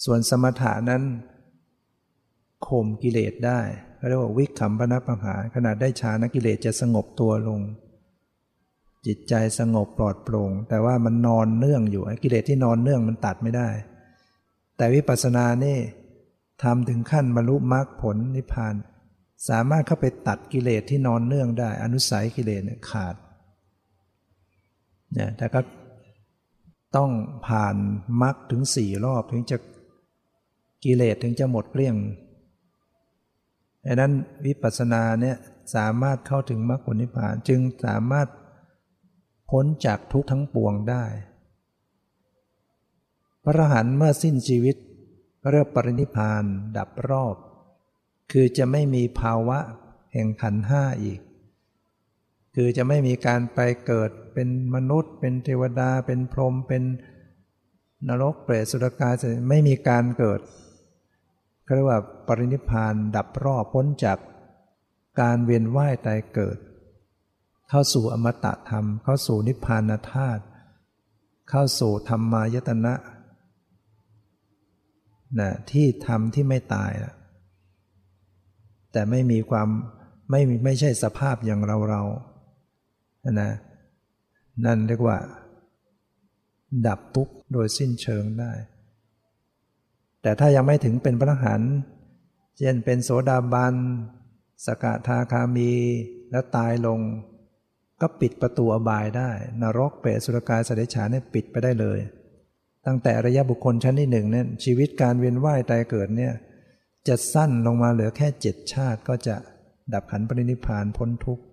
[0.05, 1.03] ส่วนสมถะนั้น
[2.67, 3.61] ข่มกิเลสได้
[3.97, 7.61] เขาเรียกว่าวิคัมพนัปัญหาขนาดได้ฌานกิเลสจะสงบตัวลง
[9.07, 13.69] จิตใจสงบปลอดโปร่ง แต่ว่ามันนอนเนื่องอยู่กิเลสที่นอนเนื่องมันตัดไม่ได้
[14.77, 15.77] แต่วิปัสสนานี่
[16.63, 18.75] ทำถึงขั้นบรรลุมรรคผลนิพพาน
[19.49, 23.15] สามารถเข้าไปตัดกิเลสที่นอนเนื่องได้ อนุสัยกิเลสขาด
[25.13, 25.61] เนี่ยแต่ก็
[26.95, 27.11] ต้อง
[27.47, 27.75] ผ่าน
[28.21, 29.57] มรรคถึงสี่รอบถึงจะ
[30.83, 31.95] กิเลสถึงจะหมดเกลี้ยง
[33.85, 34.13] ดังนั้น
[34.45, 35.37] วิปัสสนาเนี่ย
[35.75, 38.27] สามารถเข้าถึงมรรคผลนิพพานจึงสามารถ
[39.49, 41.05] พ้นจากทุกทั้งปวงได้
[43.43, 44.75] พระหันเมื่อสิ้นชีวิต
[45.51, 46.43] เรียกปรินิพาน
[46.77, 47.35] ดับรอบ
[48.31, 49.59] คือจะไม่มีภาวะ
[50.13, 51.19] แห่งขันห้าอีก
[52.55, 56.83] คือจะไม่มีการไปเกิดเป็นมนุษย์ เป็นเทวดาเป็นพรหมเป็น
[58.07, 59.13] นรกเปรตสุรกาย
[59.49, 60.39] ไม่มีการเกิด
[61.75, 64.17] เรียกว่าปรินิพานดับรอบพ้นจาก
[65.21, 66.57] การเวียนว่ายตายเกิด
[67.69, 70.43] เข้าสู่อมตะธรรม เข้าสู่นิพพานธาตุ
[71.49, 72.93] เข้าสู่ธรรมายตนะ
[75.39, 77.13] นะที่ทำที่ไม่ตายนะ
[78.91, 79.67] แต่ไม่มีความ
[80.29, 82.03] ไม่ไม่ใช่สภาพอย่างเราเรา
[83.41, 83.51] นะ
[84.65, 85.17] นั่นเรียกว่า
[86.87, 88.51] ดับทุกโดยสิ้นเชิงได้
[90.21, 91.61] แต่ถ้ายังไม่ถึงเป็นพระหัน
[92.57, 93.75] เช่นเป็นโสดาบัน
[94.65, 95.71] สกทาคามี
[96.31, 96.99] แล้วตายลง
[98.01, 99.31] ก็ปิดประตูอบายได้
[99.61, 101.99] นรกเปรตสุรกายสเดชาเนี่ยปิดไปได้เลย
[102.85, 106.33] ตั้งแต่ระยะบุคคลชั้นที่หนึ่งเนี่ยชีวิตการเวียนว่ายตายเกิดเนี่ย
[107.07, 109.35] จะสั้นลงมาเหลือแค่เจ็ดชาติก็จะ
[109.93, 111.43] ดับขันปรินิพานพ้นทุกข์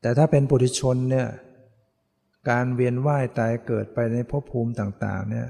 [0.00, 1.26] แต่ถ้าเป็นปุถุชนเนี่ย
[2.50, 5.46] การเวียนว่ายตายเกิดไปในภพภูมิต่าง ๆ เนี่ย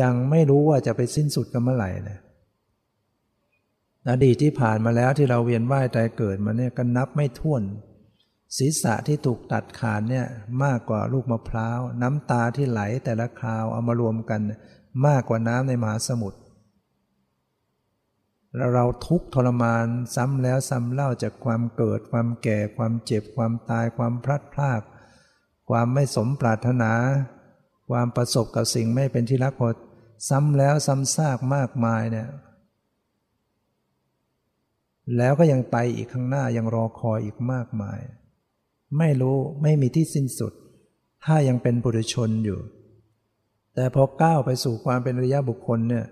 [0.00, 2.18] ยังไม่รู้ว่าจะไปสิ้นสุดกันเมื่อไหร่เลย
[4.10, 7.62] อดีตที่ผ่านมาแล้วที่เราเวียนว่ายตายเกิดมาเนี่ยก็นับไม่ถ้วน
[8.56, 10.26] ศีรษะที่ถูกตัดขาดเนี่ย
[10.64, 14.40] มากกว่าลูกมะพร้าว น้ำตาที่ไหลแต่ละคราวเอามารวมกัน
[15.06, 16.38] มากกว่าน้ำในมหาสมุทร
[18.74, 24.82] เราทุกทรมานซ้ำแล้วซ้ำเล่าจากความเกิด ความแก่ ความเจ็บ ความตาย ความพลัดพราก
[25.70, 26.92] ความไม่สมปรารถนา
[27.90, 29.68] ความประสบกับสิ่งไม่เป็นที่รักพอ
[30.28, 32.28] ซ้ำแล้วซ้ำซากมากมายเนี่ย
[35.16, 38.00] แล้วก็ยังไปอีกข้างหน้ายังรอคอยอีกมากมาย
[38.98, 40.52] ไม่รู้ไม่มีที่สิ้นสุด
[41.24, 42.58] ถ้ายังเป็นปุถุชนอยู่
[43.74, 46.06] แต่พอก้าวไปสู่ความเป็นริยะบุคคลเนี่ย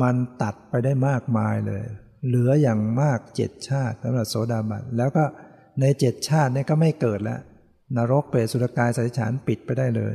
[0.00, 1.82] มันตัดไปได้มากมายเลย
[2.26, 5.24] เหลืออย่างมากเจ็ดชาติสำหรับโสดาบันแล้วก็
[5.80, 7.40] ในเจ็ดชาตินี่ก็ไม่เกิดแล้ว
[7.96, 10.14] นรกเปรตสุรกายสัจฉานปิดไปได้เลย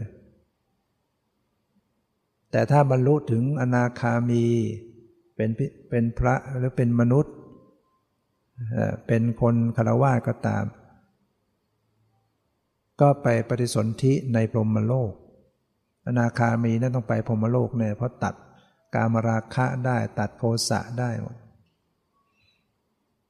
[2.51, 4.45] แต่ถ้าบรรลุถึงอนาคามี
[5.35, 5.49] เป็น
[5.89, 7.33] เป็นพระหรือเป็นมนุษย์
[9.07, 10.63] เป็นคนคารวะก็ตาม
[13.01, 15.11] ก็ไปปฏิสนธิในพรหมโลก
[16.07, 18.35] อนาคามีนั่นต้องไปพรหมโลกเนี่ยเพราะตัด
[18.95, 21.35] กามราคะได้ตัดโทสะได้หมด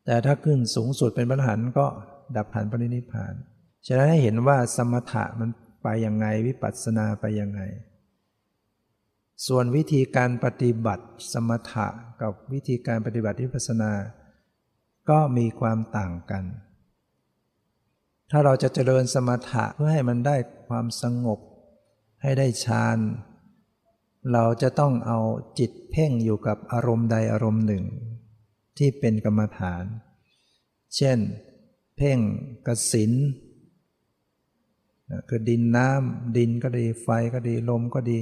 [0.05, 1.87] แต่ถ้าขึ้นสูงสุดเป็นพระหันก็
[2.35, 3.33] ดับขันปรินิพาน
[3.87, 5.49] ฉะนั้นให้เห็นว่าสมถะมัน
[5.83, 7.61] ไปยังไงวิปัสสนาไปยังไง
[9.47, 11.87] ส่วนวิธีการปฏิบัติสมถะ
[12.21, 13.91] กับวิธีการปฏิบัติวิปัสสนา
[15.09, 16.43] ก็มีความต่างกัน
[18.33, 20.35] ถ้าเราจะเจริญสมถะเพื่อให้มันได้
[20.67, 21.39] ความสงบ
[22.21, 22.97] ให้ได้ฌาน
[24.33, 25.19] เราจะต้องเอา
[25.59, 27.83] จิตเพ่งอยู่กับอารมณ์ใดอารมณ์หนึ่ง
[28.77, 29.83] ที่เป็นกรรมฐาน
[30.95, 31.17] เช่น
[31.97, 32.17] เพ่ง
[32.67, 33.11] กสิน
[35.29, 38.17] คือดินน้ำดินก็ดีไฟก็ดีลมก็ดี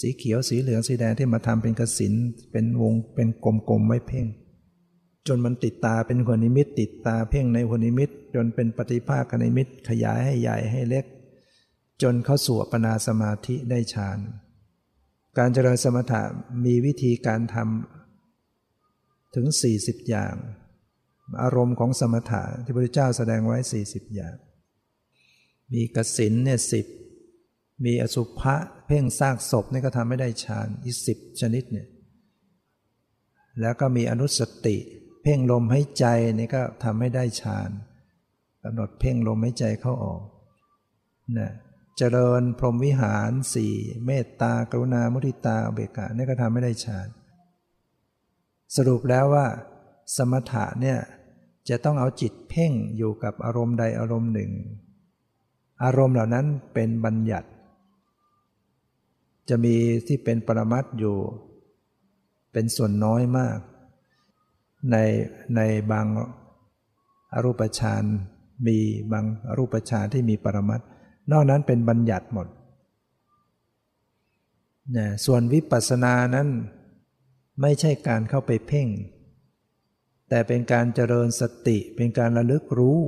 [0.00, 2.14] สีเขียวสีเหลืองสีแดงที่มาทำเป็นกสิน
[2.52, 4.26] เป็นวงเป็นกลมๆไว้เพ่ง
[5.28, 11.04] จนมันติดตาเป็นหัวนิมิต ติดตาเพ่งในหัวนิมิต จนเป็นปฏิภาคนิมิต ขยายให้ใหญ่ให้เล็ก
[12.02, 14.18] จนเข้าสู่ปนาสมาธิได้ฌาน
[15.38, 16.22] การเจริญสมถะ
[16.64, 20.34] มีวิธีการทำถึง 40 อย่าง
[21.42, 24.36] อารมณ์ของสมถะที่พระพุทธเจ้าแสดงไว้ 40 อย่าง
[25.72, 26.86] มีกสินเนี่ยสิบ
[27.84, 28.54] มีอสุภะ
[28.86, 31.88] เพ่งซากศพนี่ก็ทำไม่ได้ฌานอีกสิบชนิดเนี่ย
[33.60, 34.76] แล้วก็มีอนุสติ
[35.22, 36.04] เพ่งลมให้ใจ
[36.38, 37.70] นี่ก็ทำให้ได้ฌาน
[38.62, 40.22] กำหนดเพ่งลมให้ใจเข้าออก
[41.38, 41.50] นะ
[41.96, 43.74] เจริญพรหมวิหารสี่
[44.06, 47.08] เมตตากรุณามุทิตาเบกขานี่ก็ทำไม่ได้ฌาน
[48.76, 49.46] สรุปแล้วว่า
[50.16, 50.98] สมถะเนี่ย
[51.68, 54.50] จะต้องเอาจิตเพ่งอยู่กับอารมณ์ใดอารมณ์หนึ่ง
[55.84, 57.48] อารมณ์เหล่านั้นเป็นบัญญัติ
[59.48, 61.16] จะมีที่เป็นปรมัตอยู่
[62.52, 63.58] เป็นส่วนน้อยมาก
[64.90, 64.96] ใน
[65.56, 65.60] ใน
[65.92, 66.06] บาง
[67.34, 68.04] อรูปฌาน
[68.66, 68.78] มี
[69.12, 70.80] บางอรูปฌานที่มีปรมัต
[71.30, 72.48] นอกนั้นเป็นบัญญัติหมด
[74.96, 76.48] นะส่วนวิปัสสนานั้น
[77.60, 78.88] ไม่ใช่การเข้าไปเพ่ง
[80.28, 83.00] แต่เป็นการเจริญสติเป็นการระลึกรู้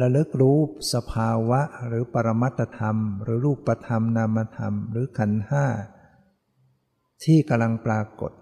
[0.00, 0.58] ระลึกรู้
[0.94, 5.66] สภาวะหรือปรมัตธรรม หรือรูปธรรมนามธรรม หรือขันห้า
[7.24, 8.32] ที่กำลังปรากฏ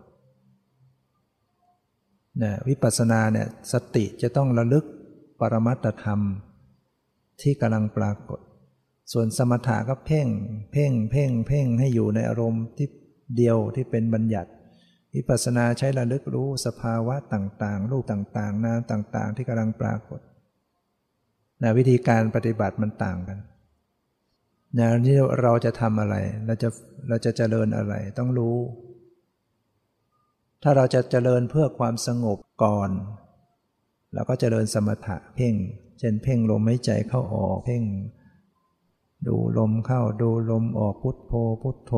[2.41, 4.85] นะวิปัสสนาเนี่ยสติจะต้องระลึก
[5.41, 6.21] ปรมัตธรรม
[7.43, 8.41] ที่กำลังปรากฏ
[9.13, 10.29] ส่วนสมถะก็เพ่ง
[10.73, 12.89] เพ่ง เพ่ง เพ่งให้อยู่ในอารมณ์ที่
[13.37, 14.51] เดียวที่เป็นบัญญัติ
[15.15, 20.21] วิปัสสนาใช้ระลึกรู้สภาวะต่างๆ รูปต่างๆ นามต่างๆ ที่กำลังปรากฏ
[21.63, 23.39] นะวิธีการปฏิบัติมันต่างกัน
[24.79, 26.17] นะนี่เราจะทำอะไร
[26.47, 26.69] เราจะ
[27.09, 28.57] เราจะเจริญอะไรต้องรู้
[30.63, 32.91] ถ้าเราจะเจริญเพื่อความสงบก่อน
[34.15, 35.55] เราก็เจริญสมถะเพ่ง
[35.99, 37.83] เช่นเพ่งลมหายใจเข้าออกเพ่ง
[39.27, 41.93] ดูลมเข้าดูลมออกพุทโธพุทโธ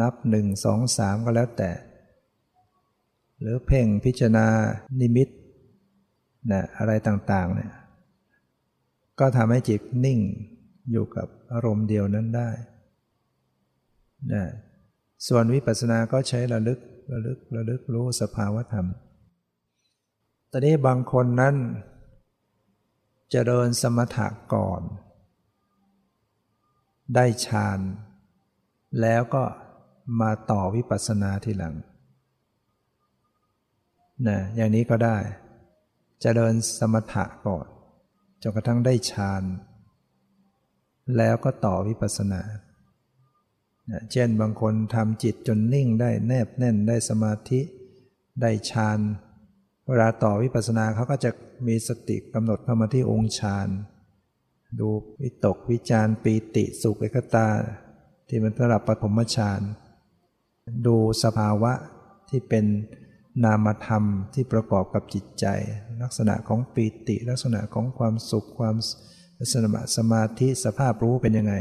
[0.00, 1.70] นับหนึ่งสองสามก็แล้วแต่
[3.40, 4.46] หรือเพ่งพิจารณา
[5.00, 5.28] นิมิต
[6.50, 7.72] นะอะไรต่างๆเนี่ย
[9.20, 10.20] ก็ทำให้จิตนิ่ง
[10.90, 12.50] อยู่กับอารมณ์เดียวนั้นได้
[14.32, 14.44] นะ
[15.28, 16.78] ส่วนวิปัสสนาก็ใช้ระลึก
[17.12, 18.86] ระลึกระลึกรู้สภาวธรรม
[20.50, 21.58] ตอนนี้บางคนนั้นจ
[23.30, 24.82] เจริญสมถะก่อน
[27.14, 27.80] ได้ฌาน
[29.00, 29.44] แล้วก็
[30.20, 31.74] มาต่อวิปัสสนาทีหลัง
[34.28, 35.22] นะอย่างนี้ก็ได้จ
[36.22, 37.66] เจริญสมถะก่อน
[38.42, 39.42] จนกระทั่งได้ฌาน
[41.16, 42.42] แล้วก็ต่อวิปัสสนา
[44.12, 47.60] เช่นบางคนทำจิตจนนิ่งได้แนบแน่นได้สมาธิ
[48.40, 48.98] ได้ฌาน
[49.88, 51.30] เวลาต่อวิปัสสนาเขาก็จะ
[51.66, 53.68] มีสติกำหนดเข้ามาที่องค์ฌาน
[54.80, 54.88] ดู
[55.22, 57.48] วิตกวิจารปีติสุขเอกตา
[58.28, 59.60] ที่มันระดับปฐมฌาน
[60.86, 61.72] ดูสภาวะ
[62.30, 62.64] ที่เป็น
[63.44, 65.46] นามธรรมที่ประกอบกับจิตใจ
[66.02, 68.76] ลักษณะของปีติ ลักษณะของความสุขความ
[69.38, 71.54] ลักษณะสมาธิสภาพรู้เป็นยังไง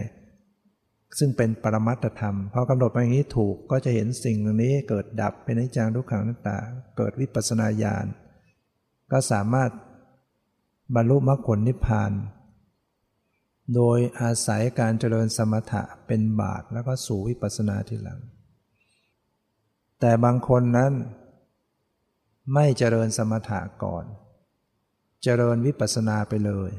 [1.20, 6.58] ซึ่งเป็นปรมัตธรรมพอกำหนดมาอย่างนี้ถูกก็จะเห็นสิ่งนี้เกิดดับเป็นนิจังทุกขังนัตตา
[6.98, 8.06] เกิดวิปัสนาญาณ
[9.12, 9.70] ก็สามารถ
[10.96, 12.12] บรรลุมรรคผลนิพพาน
[13.76, 18.20] โดยอาศัยการเจริญสมถะเป็นบาทแล้วก็สู่วิปัสนาทีหลัง
[20.00, 20.92] แต่บางคนนั้น
[22.54, 24.06] ไม่เจริญสมถะก่อน
[25.24, 26.72] เจริญวิปัสนาไปเลย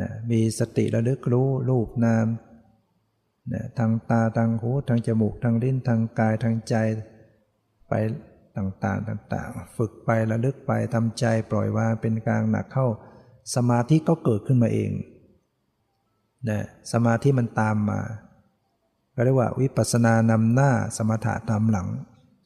[0.00, 2.26] นะมีสติระลึกรู้รูปนาม
[3.52, 6.74] นะทางตาทางหูทางจมูกทางลิ้นทางกายทางใจ
[7.88, 7.92] ไป
[8.56, 12.86] ต่างๆต่างๆ ฝึกไประลึกไปทำใจปล่อยวางเป็นกลางหนักเข้า
[13.54, 14.92] สมาธิก็เกิดขึ้นมาเอง
[16.48, 16.60] นะ
[16.92, 18.00] สมาธิมันตามมา
[19.14, 21.88] ก็เรียกว่าวิปัสสนานำหน้าสมถะตามหลัง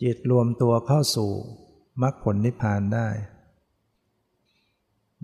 [0.03, 1.31] จิตรวมตัวเข้าสู่
[2.03, 3.09] มรรคผลนิพพานได้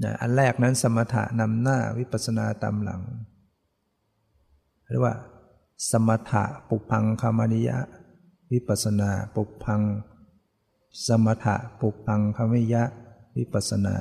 [0.03, 3.03] นะอันแรกนั้นสมถะนำหน้าวิปัสสนาตามหลัง
[4.91, 5.15] เรียกว่า
[5.91, 7.79] สมถะปุพังคามนิยะ
[8.53, 9.83] วิปัสนาปุพัง
[11.07, 12.85] สมถะปุพังคามิยะ
[13.37, 13.97] วิปัสนา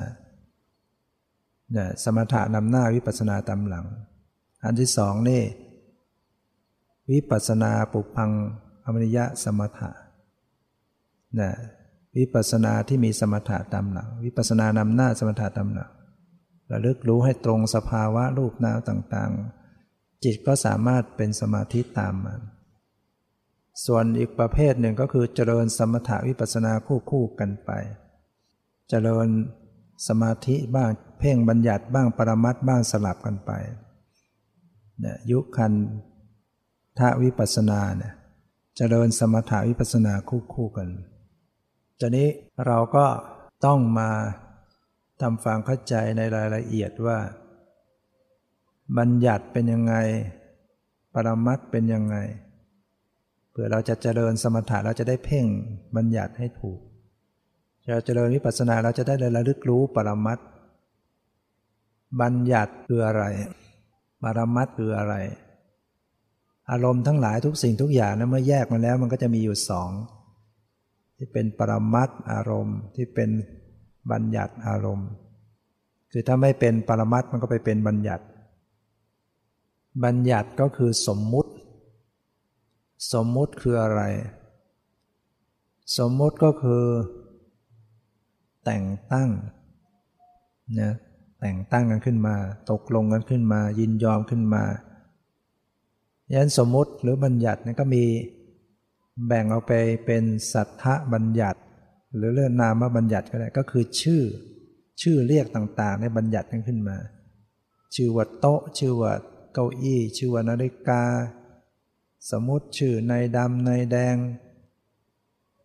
[1.72, 3.86] เนี่ยสมถะนำหน้าวิปัสนาตามหลัง
[4.64, 5.42] อันที่สองนี่
[7.12, 8.30] วิปัสนาปุพัง
[8.84, 9.90] อมนิยะสมถะ
[11.40, 11.50] นะ
[12.18, 15.90] วิปัสนาที่มีสมถะตามหลังวิปัสนานำหน้าสมถะตามหลัง
[16.70, 22.40] ระลึกรู้ให้ตรงสภาวะรูปนามต่างๆ จิตก็สามารถเป็นสมาธิตามมัน
[23.86, 27.70] ส่วนอีกประเภทหนึ่งก็คือเจริญสมถะวิปัสนาคู่คู่กันไป
[28.88, 29.28] เจริญ
[30.08, 33.50] สมาธิบ้างเพ่งบัญญัติบ้างปรมัตบ้างสลับกันไป
[35.00, 35.72] เนี่ยยุคัน
[36.98, 38.12] ทะวิปัสนาเนี่ย
[38.76, 40.88] เจริญสมถาวิปัสนาคู่คู่กัน
[42.00, 42.28] จากนี้
[42.66, 43.06] เราก็
[43.64, 44.10] ต้องมา
[45.20, 47.18] ทำฟังเข้าใจในรายละเอียดว่า
[48.98, 49.94] บัญญัติเป็นยังไง
[51.14, 52.16] ปรมัตเป็นยังไง
[53.50, 55.46] เพื่อเราจะเจริญสมถะเราจะได้เพ่ง
[55.96, 56.80] บัญญัติให้ถูก
[57.86, 60.38] จะเจริญวิปัสสนาเราจะได้ระลึกรู้ปรมัต
[62.20, 63.24] บัญญัติคืออะไร
[64.22, 65.14] ปรมัตคืออะไร
[66.70, 69.90] อารมณ์ทั้งหลายทุกสิ่งทุกอย่างนะเมื่อแยกมาแล้วมันก็จะมีอยู่สอง
[71.16, 73.30] ที่เป็นปรมัตอารมณ์ ที่เป็น
[74.10, 75.08] บัญญัติอารมณ์
[76.12, 78.24] คือถ้าไม่เป็นปรมัตมันก็ไปเป็นบัญญัติ
[80.04, 81.52] บัญญัติก็คือสมมุติ
[83.12, 84.02] สมมุติคืออะไร
[85.98, 86.84] สมมุติก็คือ
[88.64, 89.30] แต่งตั้ง
[90.80, 90.94] นะ
[91.40, 92.36] แต่งตั้งกันขึ้นมา
[92.70, 94.62] ตกลงกันขึ้นมา ยินยอมขึ้นมา
[96.32, 98.04] ยันสมมุติหรือบัญญัตินี่ก็มี
[99.26, 99.72] แบ่งเอาไป
[100.06, 101.60] เป็นสัทธบัญญัติ
[102.16, 104.22] หรือเรื่องนามบัญญัติก็ได้ก็คือชื่อ
[105.02, 106.96] ชื่อเรียกต่างๆในบัญญัติกันขึ้นมา
[107.94, 109.12] ชื่อว่าโต๊ะ ชื่อว่า
[109.52, 111.02] เก้าอี้ ชื่อว่านาฬิกา
[112.30, 114.16] สมมติชื่อในดำในแดง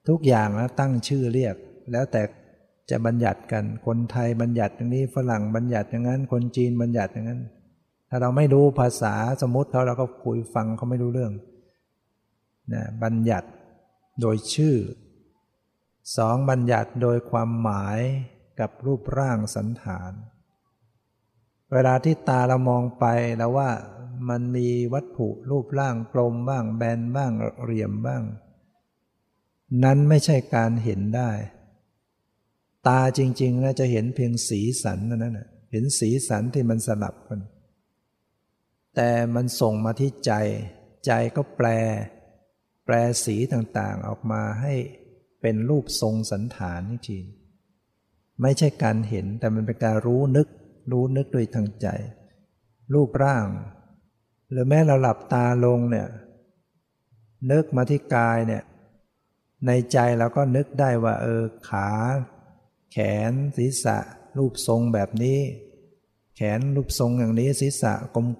[0.07, 1.55] ทุกอย่างแล้วตั้งชื่อเรียก
[1.91, 2.21] แล้วแต่
[2.89, 7.41] จะบัญญัติกันคนไทยบัญญัติอย่างนี้ฝรั่งบัญญัติอย่างนั้น คนจีนบัญญัติอย่างนั้น
[8.09, 11.33] ถ้าเราไม่รู้ภาษาสมมติเขาเราก็คุยฟังเขาไม่รู้เรื่อง
[12.73, 13.49] นะบัญญัติ
[14.21, 14.75] โดยชื่อ
[16.17, 17.99] สองบัญญัติโดยความหมาย
[18.59, 20.11] กับรูปร่างสันฐาน
[21.71, 23.05] เวลาที่ตาเรามองไป
[23.37, 23.69] แล้วว่า
[24.29, 27.31] มันมีวัตถุรูปร่างกลมบ้างแบนบ้าง
[27.63, 28.23] เรียมบ้าง
[29.83, 31.31] นั้นไม่ใช่การเห็นได้
[32.87, 37.41] ตาจริงๆนะจะเห็นเพียงสีสันนั่นแหละเห็นสีสันที่มันสลับกัน
[38.95, 40.31] แต่มันส่งมาที่ใจ
[41.05, 41.67] ใจก็แปล
[42.85, 44.73] แปลสีต่างๆออกมาให้
[45.41, 47.23] เป็นรูปทรงสันฐานจริง
[48.41, 50.47] ไม่ใช่การเห็นแต่มันเป็นการรู้นึก
[50.91, 51.87] รู้นึกโดยทางใจ
[52.93, 53.47] รูปร่าง
[54.51, 56.07] หรือแม้เราหลับตาลงเนี่ย
[57.51, 58.63] นึกมาที่กายเนี่ย
[59.67, 61.89] ในใจเราก็นึกได้ว่าเออขา
[62.91, 62.97] แข
[63.29, 63.97] นศีรษะ
[64.37, 65.39] รูปทรงแบบนี้
[66.35, 67.93] แขนรูปทรงอย่างนี้ศีรษะ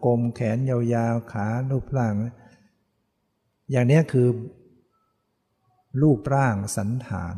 [0.05, 2.13] กลมๆแขนยาวๆขารูปร่าง
[3.71, 4.27] อย่างนี้คือ
[6.01, 7.35] รูปร่างสันฐาน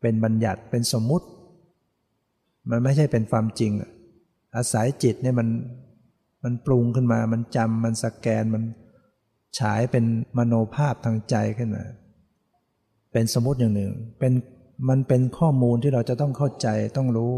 [0.00, 1.26] เป็นบัญญัติเป็นสมมุติ
[2.70, 3.72] มันไม่ใช่เป็นความจริง
[4.56, 5.48] อาศัยจิตเนี่ยมัน
[6.44, 8.62] มันปรุงขึ้นมา มันจำมันสแกนมัน
[9.58, 10.04] ฉายเป็น
[10.38, 11.84] มโนภาพทางใจขึ้นมา
[13.12, 14.32] เป็นสมมติอย่างหนึ่ง เป็น
[14.88, 17.32] มันเป็นข้อมูลที่เราจะต้องเข้าใจต้องรู้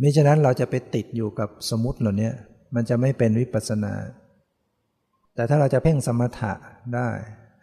[0.00, 2.30] มิฉะนั้นเราจะไปติดอยู่กับสมมติเหล่านี้
[2.74, 3.92] มันจะไม่เป็นวิปัสนา
[5.34, 6.52] แต่ถ้าเราจะเพ่งสมถะ
[6.94, 7.08] ได้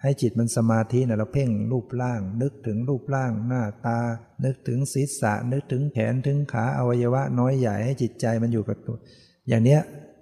[0.01, 3.99] ให้จิตมันสมาธินะเราเพ่งรูปร่าง นึกถึงรูปร่างหน้าตา
[4.45, 8.97] นึกถึงศีรษะ นึกถึงแขนถึงขาอวัยวะน้อยใหญ่ให้จิตใจมันอยู่กับตัว
[9.47, 9.81] อย่างเนี้ย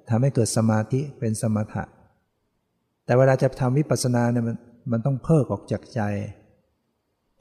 [0.10, 1.84] ทำให้เกิดสมาธิเป็นสมถะ
[3.06, 4.58] แต่เวลาจะทำวิปัสสนาเนี่ยมัน
[4.92, 6.02] มันต้องเพิกออกจากใจ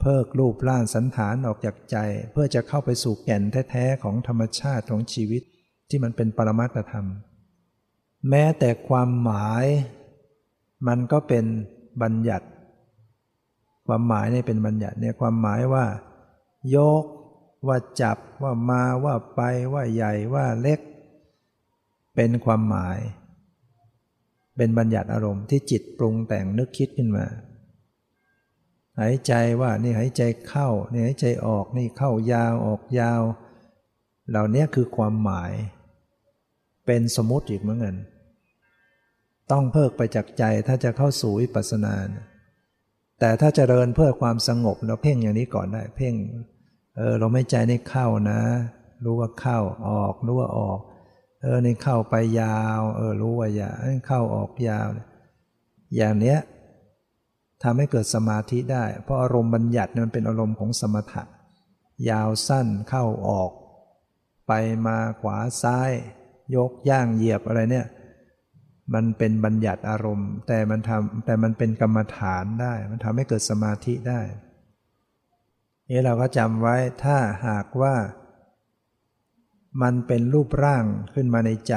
[0.01, 1.97] เพิกรูปร่างสันฐานออกจากใจ
[2.31, 5.43] เพื่อจะเข้าไปสู่แก่นแท้ๆของธรรมชาติของชีวิต
[5.89, 7.07] ที่มันเป็นปรมัตธรรม
[8.29, 9.65] แม้แต่ความหมาย
[10.87, 11.45] มันก็เป็น
[12.01, 12.47] บัญญัติ
[13.87, 15.85] ความหมายนี่เป็นบัญญัติเนี่ยความหมายว่า
[16.75, 17.03] ยก
[17.67, 19.41] ว่าจับว่ามาว่าไป
[19.73, 20.79] ว่าใหญ่ว่าเล็ก
[22.15, 22.97] เป็นความหมาย
[24.57, 27.25] เป็นบัญญัติอารมณ์ที่จิตปรุงแต่งนึกคิดขึ้นมา
[28.99, 33.21] หายใจว่านี่หายใจเข้านี่หายใจออกนี่เข้ายาวออกยาว
[34.29, 35.51] เหล่านี้คือความหมาย
[36.85, 37.95] เป็นสมมติอีกเหมือนกัน
[39.51, 41.95] ต้องเพิกไปจากใจถ้าจะเข้าสู่วิปัสสนา
[43.19, 46.15] แต่ถ้าจเจริญเพื่อความสงบเราเพ่งอย่างนี้ก่อนได้ เพ่ง
[46.95, 48.39] เออเราไม่ใจนี่เข้านะ
[49.03, 50.79] รู้ว่าเข้าออก รู้ว่าออก
[51.41, 53.75] เออนี่เข้าไปยาว เออรู้ว่ายาว
[54.07, 54.87] เข้าออกยาว
[55.95, 56.39] อย่างเนี้ย
[57.63, 61.23] ทำให้เกิดสมาธิได้ เพราะอารมณ์บัญญัติมันเป็นอารมณ์ของสมถะ
[62.09, 63.51] ยาวสั้นเข้าออก
[64.47, 64.51] ไป
[64.85, 65.91] มาขวาซ้าย
[66.55, 67.85] ยกย่างเหยียบอะไรเนี่ย
[68.93, 74.21] มันเป็นบัญญัติอารมณ์ แต่มันทำแต่มันเป็นกรรมฐานได้ มันทำให้เกิดสมาธิได้
[75.89, 77.17] นี่เราก็จำไว้ถ้า
[77.47, 77.95] หากว่า
[79.81, 81.75] มันเป็นรูปร่างขึ้นมาในใจ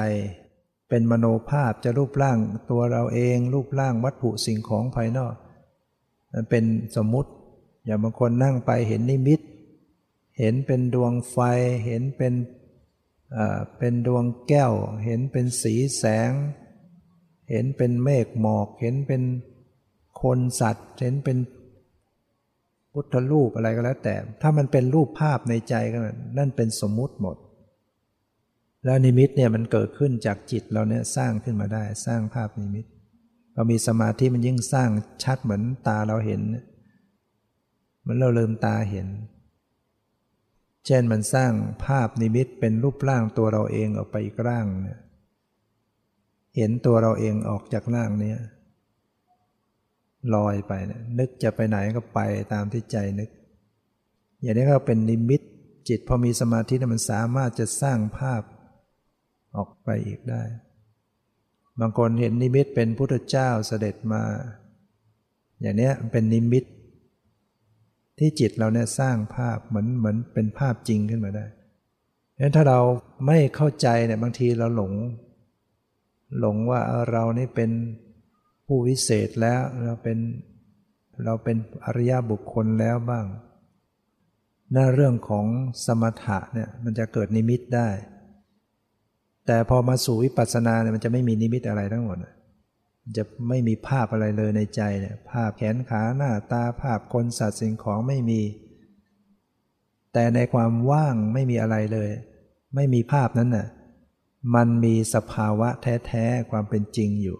[0.89, 2.39] เป็นมโนภาพจะรูปร่าง
[2.71, 5.35] ตัวเราเอง รูปร่างวัตถุสิ่งของภายนอก
[6.33, 6.65] มันเป็น
[6.97, 7.31] สมมุติ
[7.85, 9.41] อย่างบางคนนั่งไปเห็นนิมิต
[10.39, 11.39] เห็นเป็นดวงไฟ
[11.85, 12.35] เห็นเป็น
[13.79, 14.73] เป็นดวงแก้ว
[15.05, 16.31] เห็นเป็นสีแสง
[17.51, 19.23] เห็นเป็นเมฆหมอก เห็นเป็น
[20.23, 21.39] คนสัตว์ เห็นเป็น
[22.93, 25.99] พุทธรูปอะไรก็แล้วแต่ ถ้ามันเป็นรูปภาพในใจก็
[26.39, 27.37] นั่นเป็นสมมุติหมด
[28.85, 32.87] แล้วนิมิตเนี่ยมันเกิดขึ้นจากจิตเราเนี่ยสร้างขึ้นมาได้สร้างภาพนิมิต
[33.55, 34.91] เรามีสมาธิมันยิ่งสร้าง
[35.25, 36.43] ชัดเหมือนตาเราเห็น
[38.01, 39.09] เหมือนเราเลิมตาเห็น
[40.87, 41.53] เช่นมันสร้าง
[41.85, 45.01] ภาพนิมิตเป็นรูปร่างตัวเราเองออกไปอีกร่างเนี่ย
[46.57, 48.35] เห็นตัวเราเองออกจากร่างนี้
[50.35, 52.21] ลอยไปเนี่ยนึกจะไปไหนก็ไป
[52.53, 53.31] ตามที่ใจนึก
[54.43, 55.41] อย่างนี้ก็เป็นนิมิต
[55.89, 58.43] จิตพอมีสมาธิมันสามารถจะสร้างภาพ
[59.57, 60.43] ออกไปอีกได้
[61.81, 64.23] บางคนเห็นนิมิตเป็นพุทธเจ้าเสด็จมา
[65.61, 66.65] อย่างนี้เป็นนิมิต
[68.19, 71.47] ที่จิตเราเนี่ยสร้างภาพเหมือนเหมือนเป็นภาพจริงขึ้นมาได้
[72.37, 72.81] เพราะถ้าเรา
[73.27, 74.93] ไม่เข้าใจเนี่ยบางทีเราหลง
[76.39, 77.71] หลงว่าเรานี่เป็น
[78.67, 80.19] ผู้วิเศษแล้วเราเป็น
[81.25, 83.27] เราเป็นอริยบุคคลแล้วบ้าง
[84.73, 85.47] หน้าเรื่องของ
[85.87, 87.89] สมถะเนี่ยมันจะเกิดนิมิตได้
[89.47, 92.19] แต่พอมาสู่วิปัสสนาเนี่ยมันจะไม่มีนิมิตอะไรทั้งหมด
[93.17, 98.41] จะไม่มีภาพอะไรเลยในใจเนี่ยภาพแขนขาหน้าตาภาพคนสัตว์สิ่งของไม่มี
[100.13, 102.11] แต่ในความว่างไม่มีอะไรเลย
[102.75, 103.67] ไม่มีภาพนั้นน่ะ
[104.55, 107.39] มันมีสภาวะแท้ๆความเป็นจริงอยู่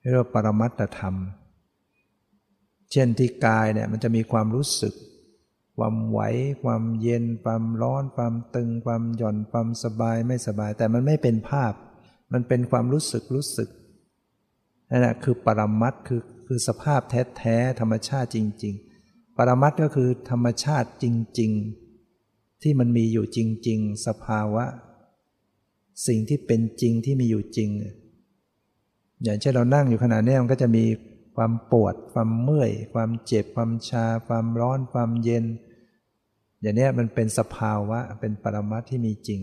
[0.00, 1.16] เรียกว่าปรมัตธรรม
[2.92, 4.94] เช่นที่กายเนี่ยมันจะมีความรู้สึก
[5.78, 6.20] ความไหว
[6.64, 11.72] ความเย็น ความร้อน ความตึง ความหย่อน ความสบายไม่สบาย แต่มันไม่เป็นภาพ
[12.32, 13.68] มันเป็นความรู้สึกรู้สึก
[14.90, 18.74] นั่นแหละคือปรมัตคือคือสภาพแท้ๆธรรมชาติจริง
[19.06, 21.04] ๆ ปรมัตก็คือธรรมชาติจ
[21.40, 21.50] ริง
[22.06, 24.64] ๆ ที่มันมีอยู่จริง ๆ สภาวะ
[26.06, 27.70] สิ่งที่เป็นจริงที่มีอยู่จริง
[29.22, 30.84] อย่างเช่นเรานั่งอยู่ขณะนี้มันก็จะมี
[31.36, 35.44] ความปวด ความเมื่อย ความเจ็บ ความชา ความร้อน ความเย็น
[36.60, 39.40] อย่างนี้มันเป็นสภาวะเป็นปรมัตที่มีจริง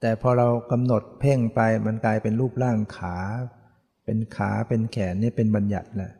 [0.00, 3.16] แต่พอเรากำหนดเพ่งไปมันกลายเป็นรูปร่างขา
[4.04, 6.12] เป็นขาเป็นแขนนี่เป็นบัญญัติแหละ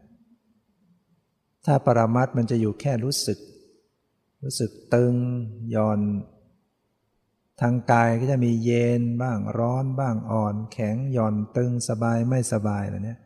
[1.64, 3.38] ถ้าปรมัตมันจะอยู่แค่รู้สึก
[4.42, 5.14] รู้สึกตึง
[5.74, 6.00] ย่อน
[7.60, 13.18] ทางกายก็จะมีเย็นบ้างร้อนบ้างอ่อนแข็งหย่อนตึงสบายไม่สบายอะไรเนี้ย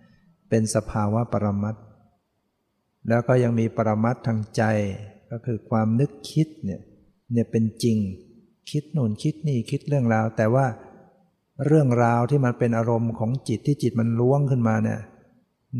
[0.48, 1.76] เป็นสภาวะปรมัต
[3.08, 4.62] แล้วก็ยังมีปรมัตทางใจ
[5.30, 6.80] ก็คือความนึกคิดเนี่ย
[7.32, 7.98] เนี่ยเป็นจริง
[8.70, 10.66] คิดโน่นคิดนี่คิดเรื่องราว แต่ว่า
[11.66, 15.00] เรื่องราวที่มันเป็นอารมณ์ของจิตที่จิตมันล้วงขึ้นมาเนี่ย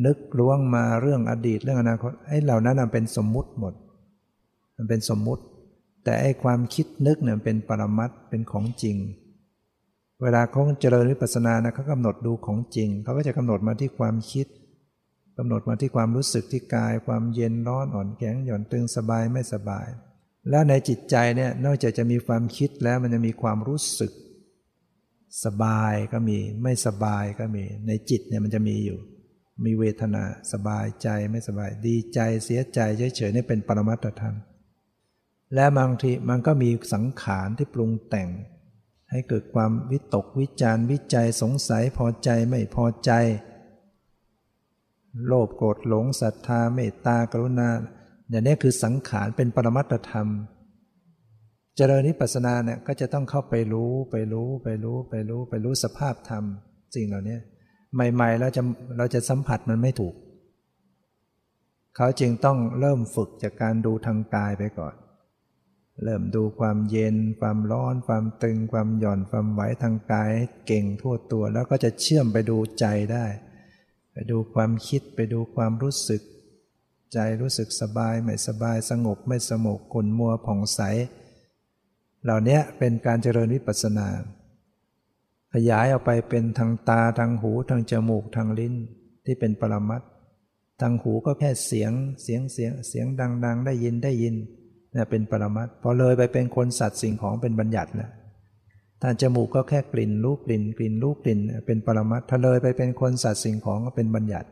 [0.07, 3.75] นึกล้วงมาเรื่องอดีตเรื่องอนาคตไอ้เหล่านั้นเป็นสมมุติหมด
[4.77, 5.43] มันเป็นสมมุติ
[6.05, 8.97] แต่ไอ้ความคิดนึกเนี่ยเป็นปรมัตเป็นของจริง
[10.23, 14.47] เวลาเขาเจริญวิปัสสนานะเขากำหนดดูของจริงเขาก็จะกำหนดมาที่ความคิด
[15.39, 19.87] กำหนดมาที่ความรู้สึกที่กาย ความเย็นร้อนอ่อนแข็งหย่อนตึงสบายไม่สบาย
[20.51, 24.13] แล้วในจิตใจเนี่ยนอกจากจะมีความคิดแล้วมันจะมีความรู้สึก
[25.45, 28.99] สบายก็มีไม่สบายก็มี ในจิตเนี่ยมันจะมีอยู่
[29.65, 32.81] มีเวทนาสบายใจไม่สบาย ดีใจเสียใจ
[33.17, 34.37] เฉยๆนี่เป็นปรมัตถธรรม
[35.55, 38.29] และบางทีมันก็มีสังขารที่ปรุงแต่ง
[39.11, 43.11] ให้เกิดความวิตกวิจารวิจัยสงสัยพอใจไม่พอใจ
[45.27, 47.69] โลภโกรธหลงศรัทธาเมตตากรุณา
[48.31, 50.29] อย่างนี้คือสังขารเป็นปรมัตธรรม
[51.77, 56.45] เจริญนิพพานาเนี่ยก็จะต้องเข้าไปรู้ไปรู้ไปรู้ไปรู้ไปรู้สภาพธรรม
[56.95, 57.39] สิ่งเหล่านี้
[57.95, 58.63] ใหม่ๆเราจะ
[58.97, 60.15] เราจะสัมผัสมันไม่ถูก
[61.97, 64.95] เขาจึงต้องเริ่มฝึกจากการดูทางกายไปก่อน
[66.03, 70.33] เริ่มดูความเย็น ความร้อน ความตึง ความหย่อน ความไหวทางกาย
[70.67, 73.27] เก่งทั่วตัว แล้วก็จะเชื่อมไปดูใจได้
[74.13, 76.23] ไปดูความคิดไปดูความรู้สึก
[77.13, 80.81] ใจรู้สึกสบายไม่สบายสงบไม่สงบขุนมัวผ่องใส
[82.25, 84.09] เหล่านี้เป็นการเจริญวิปัสสนา
[85.55, 88.75] ขยายออกไปเป็นทางตาทางหูทางจมูกทางลิ้น
[89.25, 90.03] ที่เป็นปรมัต
[90.81, 93.07] ทางหูก็แค่เสียงเสียงเสียงเสียง
[93.45, 94.37] ดัง ๆ ได้ยินได้ยิน
[94.93, 98.11] เนี่ยเป็นปรมัตพอเลยไปเป็นคนสัตว์สิ่งของเป็นบัญญัติแล้ว
[99.03, 104.49] ทางจมูกก็แค่กลิ่นรูปกลิ่นกลิ่นรูปกลิ่น เป็นปรมัตถ้าเลยไปเป็นคนสัตว์สิ่งของก็เป็นบัญญัติ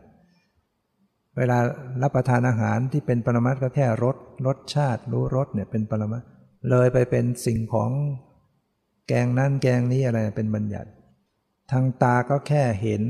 [1.39, 1.59] เวลา
[2.03, 4.17] รับประทานอาหารที่เป็นปรมัตก็แค่รส
[4.47, 6.23] รสชาติ รู้รสเนี่ยเป็นปรมัต
[6.71, 7.91] เลยไปเป็นสิ่งของ
[9.09, 10.91] แกงนั่นแกงนี้อะไรเป็นบัญญัติ
[11.71, 13.03] ทางตาก็แค่เห็น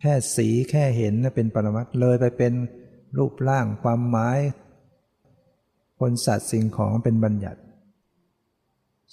[0.00, 2.52] แค่สีแค่เห็นเป็นปรมัตเลยไปเป็น
[3.18, 4.38] รูปร่างความหมาย
[6.00, 7.60] คนสัตว์สิ่งของเป็นบัญญัติ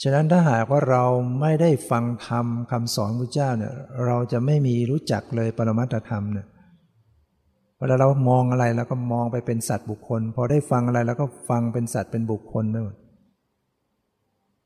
[0.01, 1.03] ฉะนั้นถ้าหากว่าเรา
[1.41, 3.73] ไม่ได้ฟังธรรมคำสอนพระเจ้าเนี่ย
[4.05, 6.47] เราจะไม่มีรู้จักเลยปรมัตธรรมเนี่ย
[7.77, 12.85] เวลาเรามองอะไรแล้วก็มองไปเป็นสัตว์บุคคล พอได้ฟังอะไรแล้วก็ฟังเป็นสัตว์เป็นบุคคลนั่น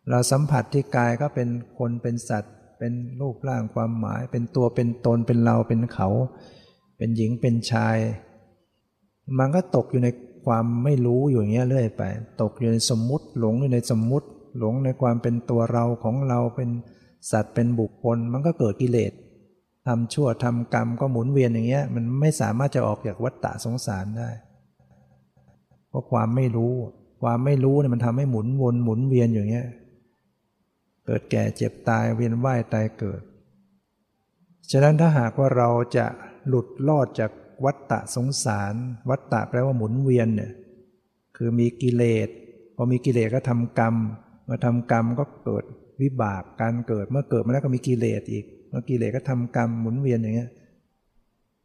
[0.09, 1.47] เราสัมผัสที่กายก็เป็น
[1.78, 6.09] คนเป็นสัตว์ เป็นรูปร่างความหมาย เป็นตัวเป็นตนเป็นเราเป็นเขา
[6.97, 7.97] เป็นหญิงเป็นชาย
[9.39, 10.07] มันก็ตกอยู่ใน
[10.45, 12.03] ความไม่รู้อยู่อย่างเงี้ยเรื่อยไป
[12.41, 14.27] ตกอยู่ในสมมติหลงอยู่ในสมมติ
[14.59, 16.69] หลงในความเป็นตัวเราของเราเป็น
[17.31, 19.11] สัตว์เป็นบุคคล มันก็เกิดกิเลส
[19.87, 24.29] ทำชั่วทำกรรมก็หมุนเวียนอย่างเงี้ย มันไม่สามารถจะออกจากวัฏฏะสงสารได้
[25.89, 26.73] เพราะความไม่รู้
[27.21, 29.67] ความไม่รู้เนี่ยมันทำให้หมุนวนหมุนเวียนอย่างเงี้ย
[31.05, 33.21] เกิดแก่เจ็บตายเวียนว่ายตายเกิด
[34.71, 36.05] ฉะนั้นถ้าหากว่าเราจะ
[36.47, 37.31] หลุดลอดจาก
[37.66, 38.76] วัฏฏะสงสาร
[39.10, 40.51] วัฏฏะแปลว่าหมุนเวียนเนี่ย
[41.38, 42.30] คือมีกิเลส
[42.76, 43.95] พอมีกิเลสก็ทำกรรม
[44.49, 45.64] มาทำกรรมก็เกิด
[46.01, 50.49] วิบากการเกิดเมื่อเกิดมาแล้วก็มีกิเลสอีก เมื่อกิเลสก็ทำกรรมหมุนเวียนอย่างเงี้ย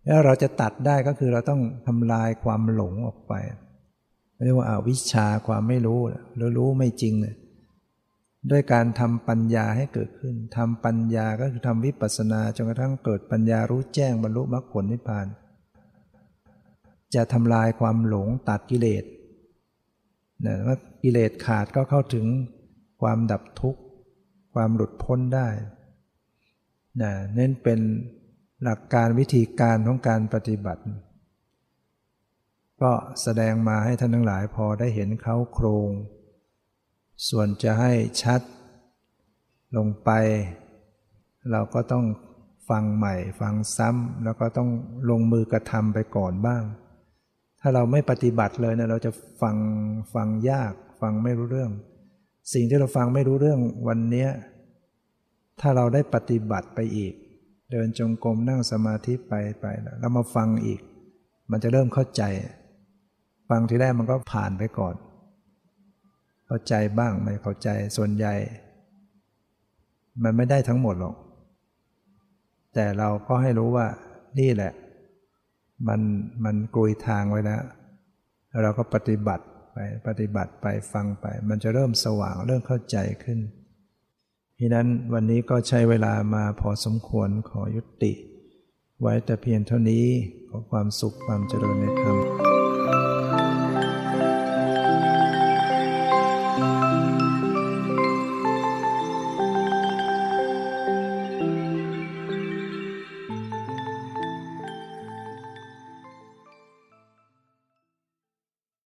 [0.07, 3.33] แล้วเราจะตัดได้ก็คือเราต้องทำลายความหลงออกไป
[4.45, 6.01] เรียกว่าอาวิชชาความไม่รู้
[6.37, 7.37] หรือรู้ไม่จริงเนี่ย
[8.51, 15.27] ด้วยการทำปัญญาให้เกิดขึ้นทำปัญญาก็คือทำวิปัสสนาจนกระทั่งเกิดปัญญารู้แจ้งบรรลุมรรคผลนิพพาน
[17.15, 19.05] จะทำลายความหลงตัดกิเลส
[20.47, 22.27] นะว่ากิเลสขาดก็เข้าถึง
[23.03, 23.81] ความดับทุกข์
[24.55, 25.49] ความหลุดพ้นได้
[27.03, 27.81] นะเน้นเป็น
[28.63, 30.83] หลักการวิธีการของการปฏิบัติ
[32.83, 32.93] ก็
[33.23, 35.91] แสดงมาให้ท่านทั้งหลายพอได้เห็นเขาโครง
[37.29, 37.93] ส่วนจะให้
[38.23, 38.41] ชัด
[39.77, 40.11] ลงไป
[41.51, 42.05] เราก็ต้อง
[42.69, 44.71] ฟังใหม่ฟังซ้ำแล้วก็ต้อง
[45.11, 46.63] ลงมือกระทำไปก่อนบ้าง
[47.61, 49.11] ถ้าเราไม่ปฏิบัติเลยเนะเราจะ
[49.43, 49.57] ฟัง
[50.15, 51.71] ฟังยาก ฟังไม่รู้เรื่อง
[52.53, 54.29] สิ่งที่เราฟังไม่รู้เรื่องวันนี้
[55.61, 57.15] ถ้าเราได้ปฏิบัติไปอีก
[57.71, 59.67] เดินจงกรมนั่งสมาธิไปไป
[60.01, 60.81] แล้วมาฟังอีก
[61.51, 62.23] มันจะเริ่มเข้าใจ
[63.49, 64.95] ฟังทีแรกมันก็ผ่านไปก่อน
[66.47, 68.35] เข้าใจบ้างไม่เข้าใจส่วนใหญ่
[70.23, 71.17] มันไม่ได้ทั้งหมดหรอก
[72.75, 73.87] แต่เราก็ให้รู้ว่า
[74.39, 74.73] นี่แหละ
[75.89, 76.01] มัน
[76.45, 77.63] มันกลุยทางไว้แล้ว
[78.63, 83.39] เราก็ปฏิบัติไปปฏิบัติไปฟังไป มันจะเริ่มสว่างเริ่มเข้าใจขึ้น
[84.59, 88.13] ทีนั้นวันนี้ก็ใช้เวลามาพอสมควรขอยุติ
[89.03, 90.05] ไว้แต่เพียงเท่านี้
[90.49, 92.50] ขอความสุขความเจริญในธรรม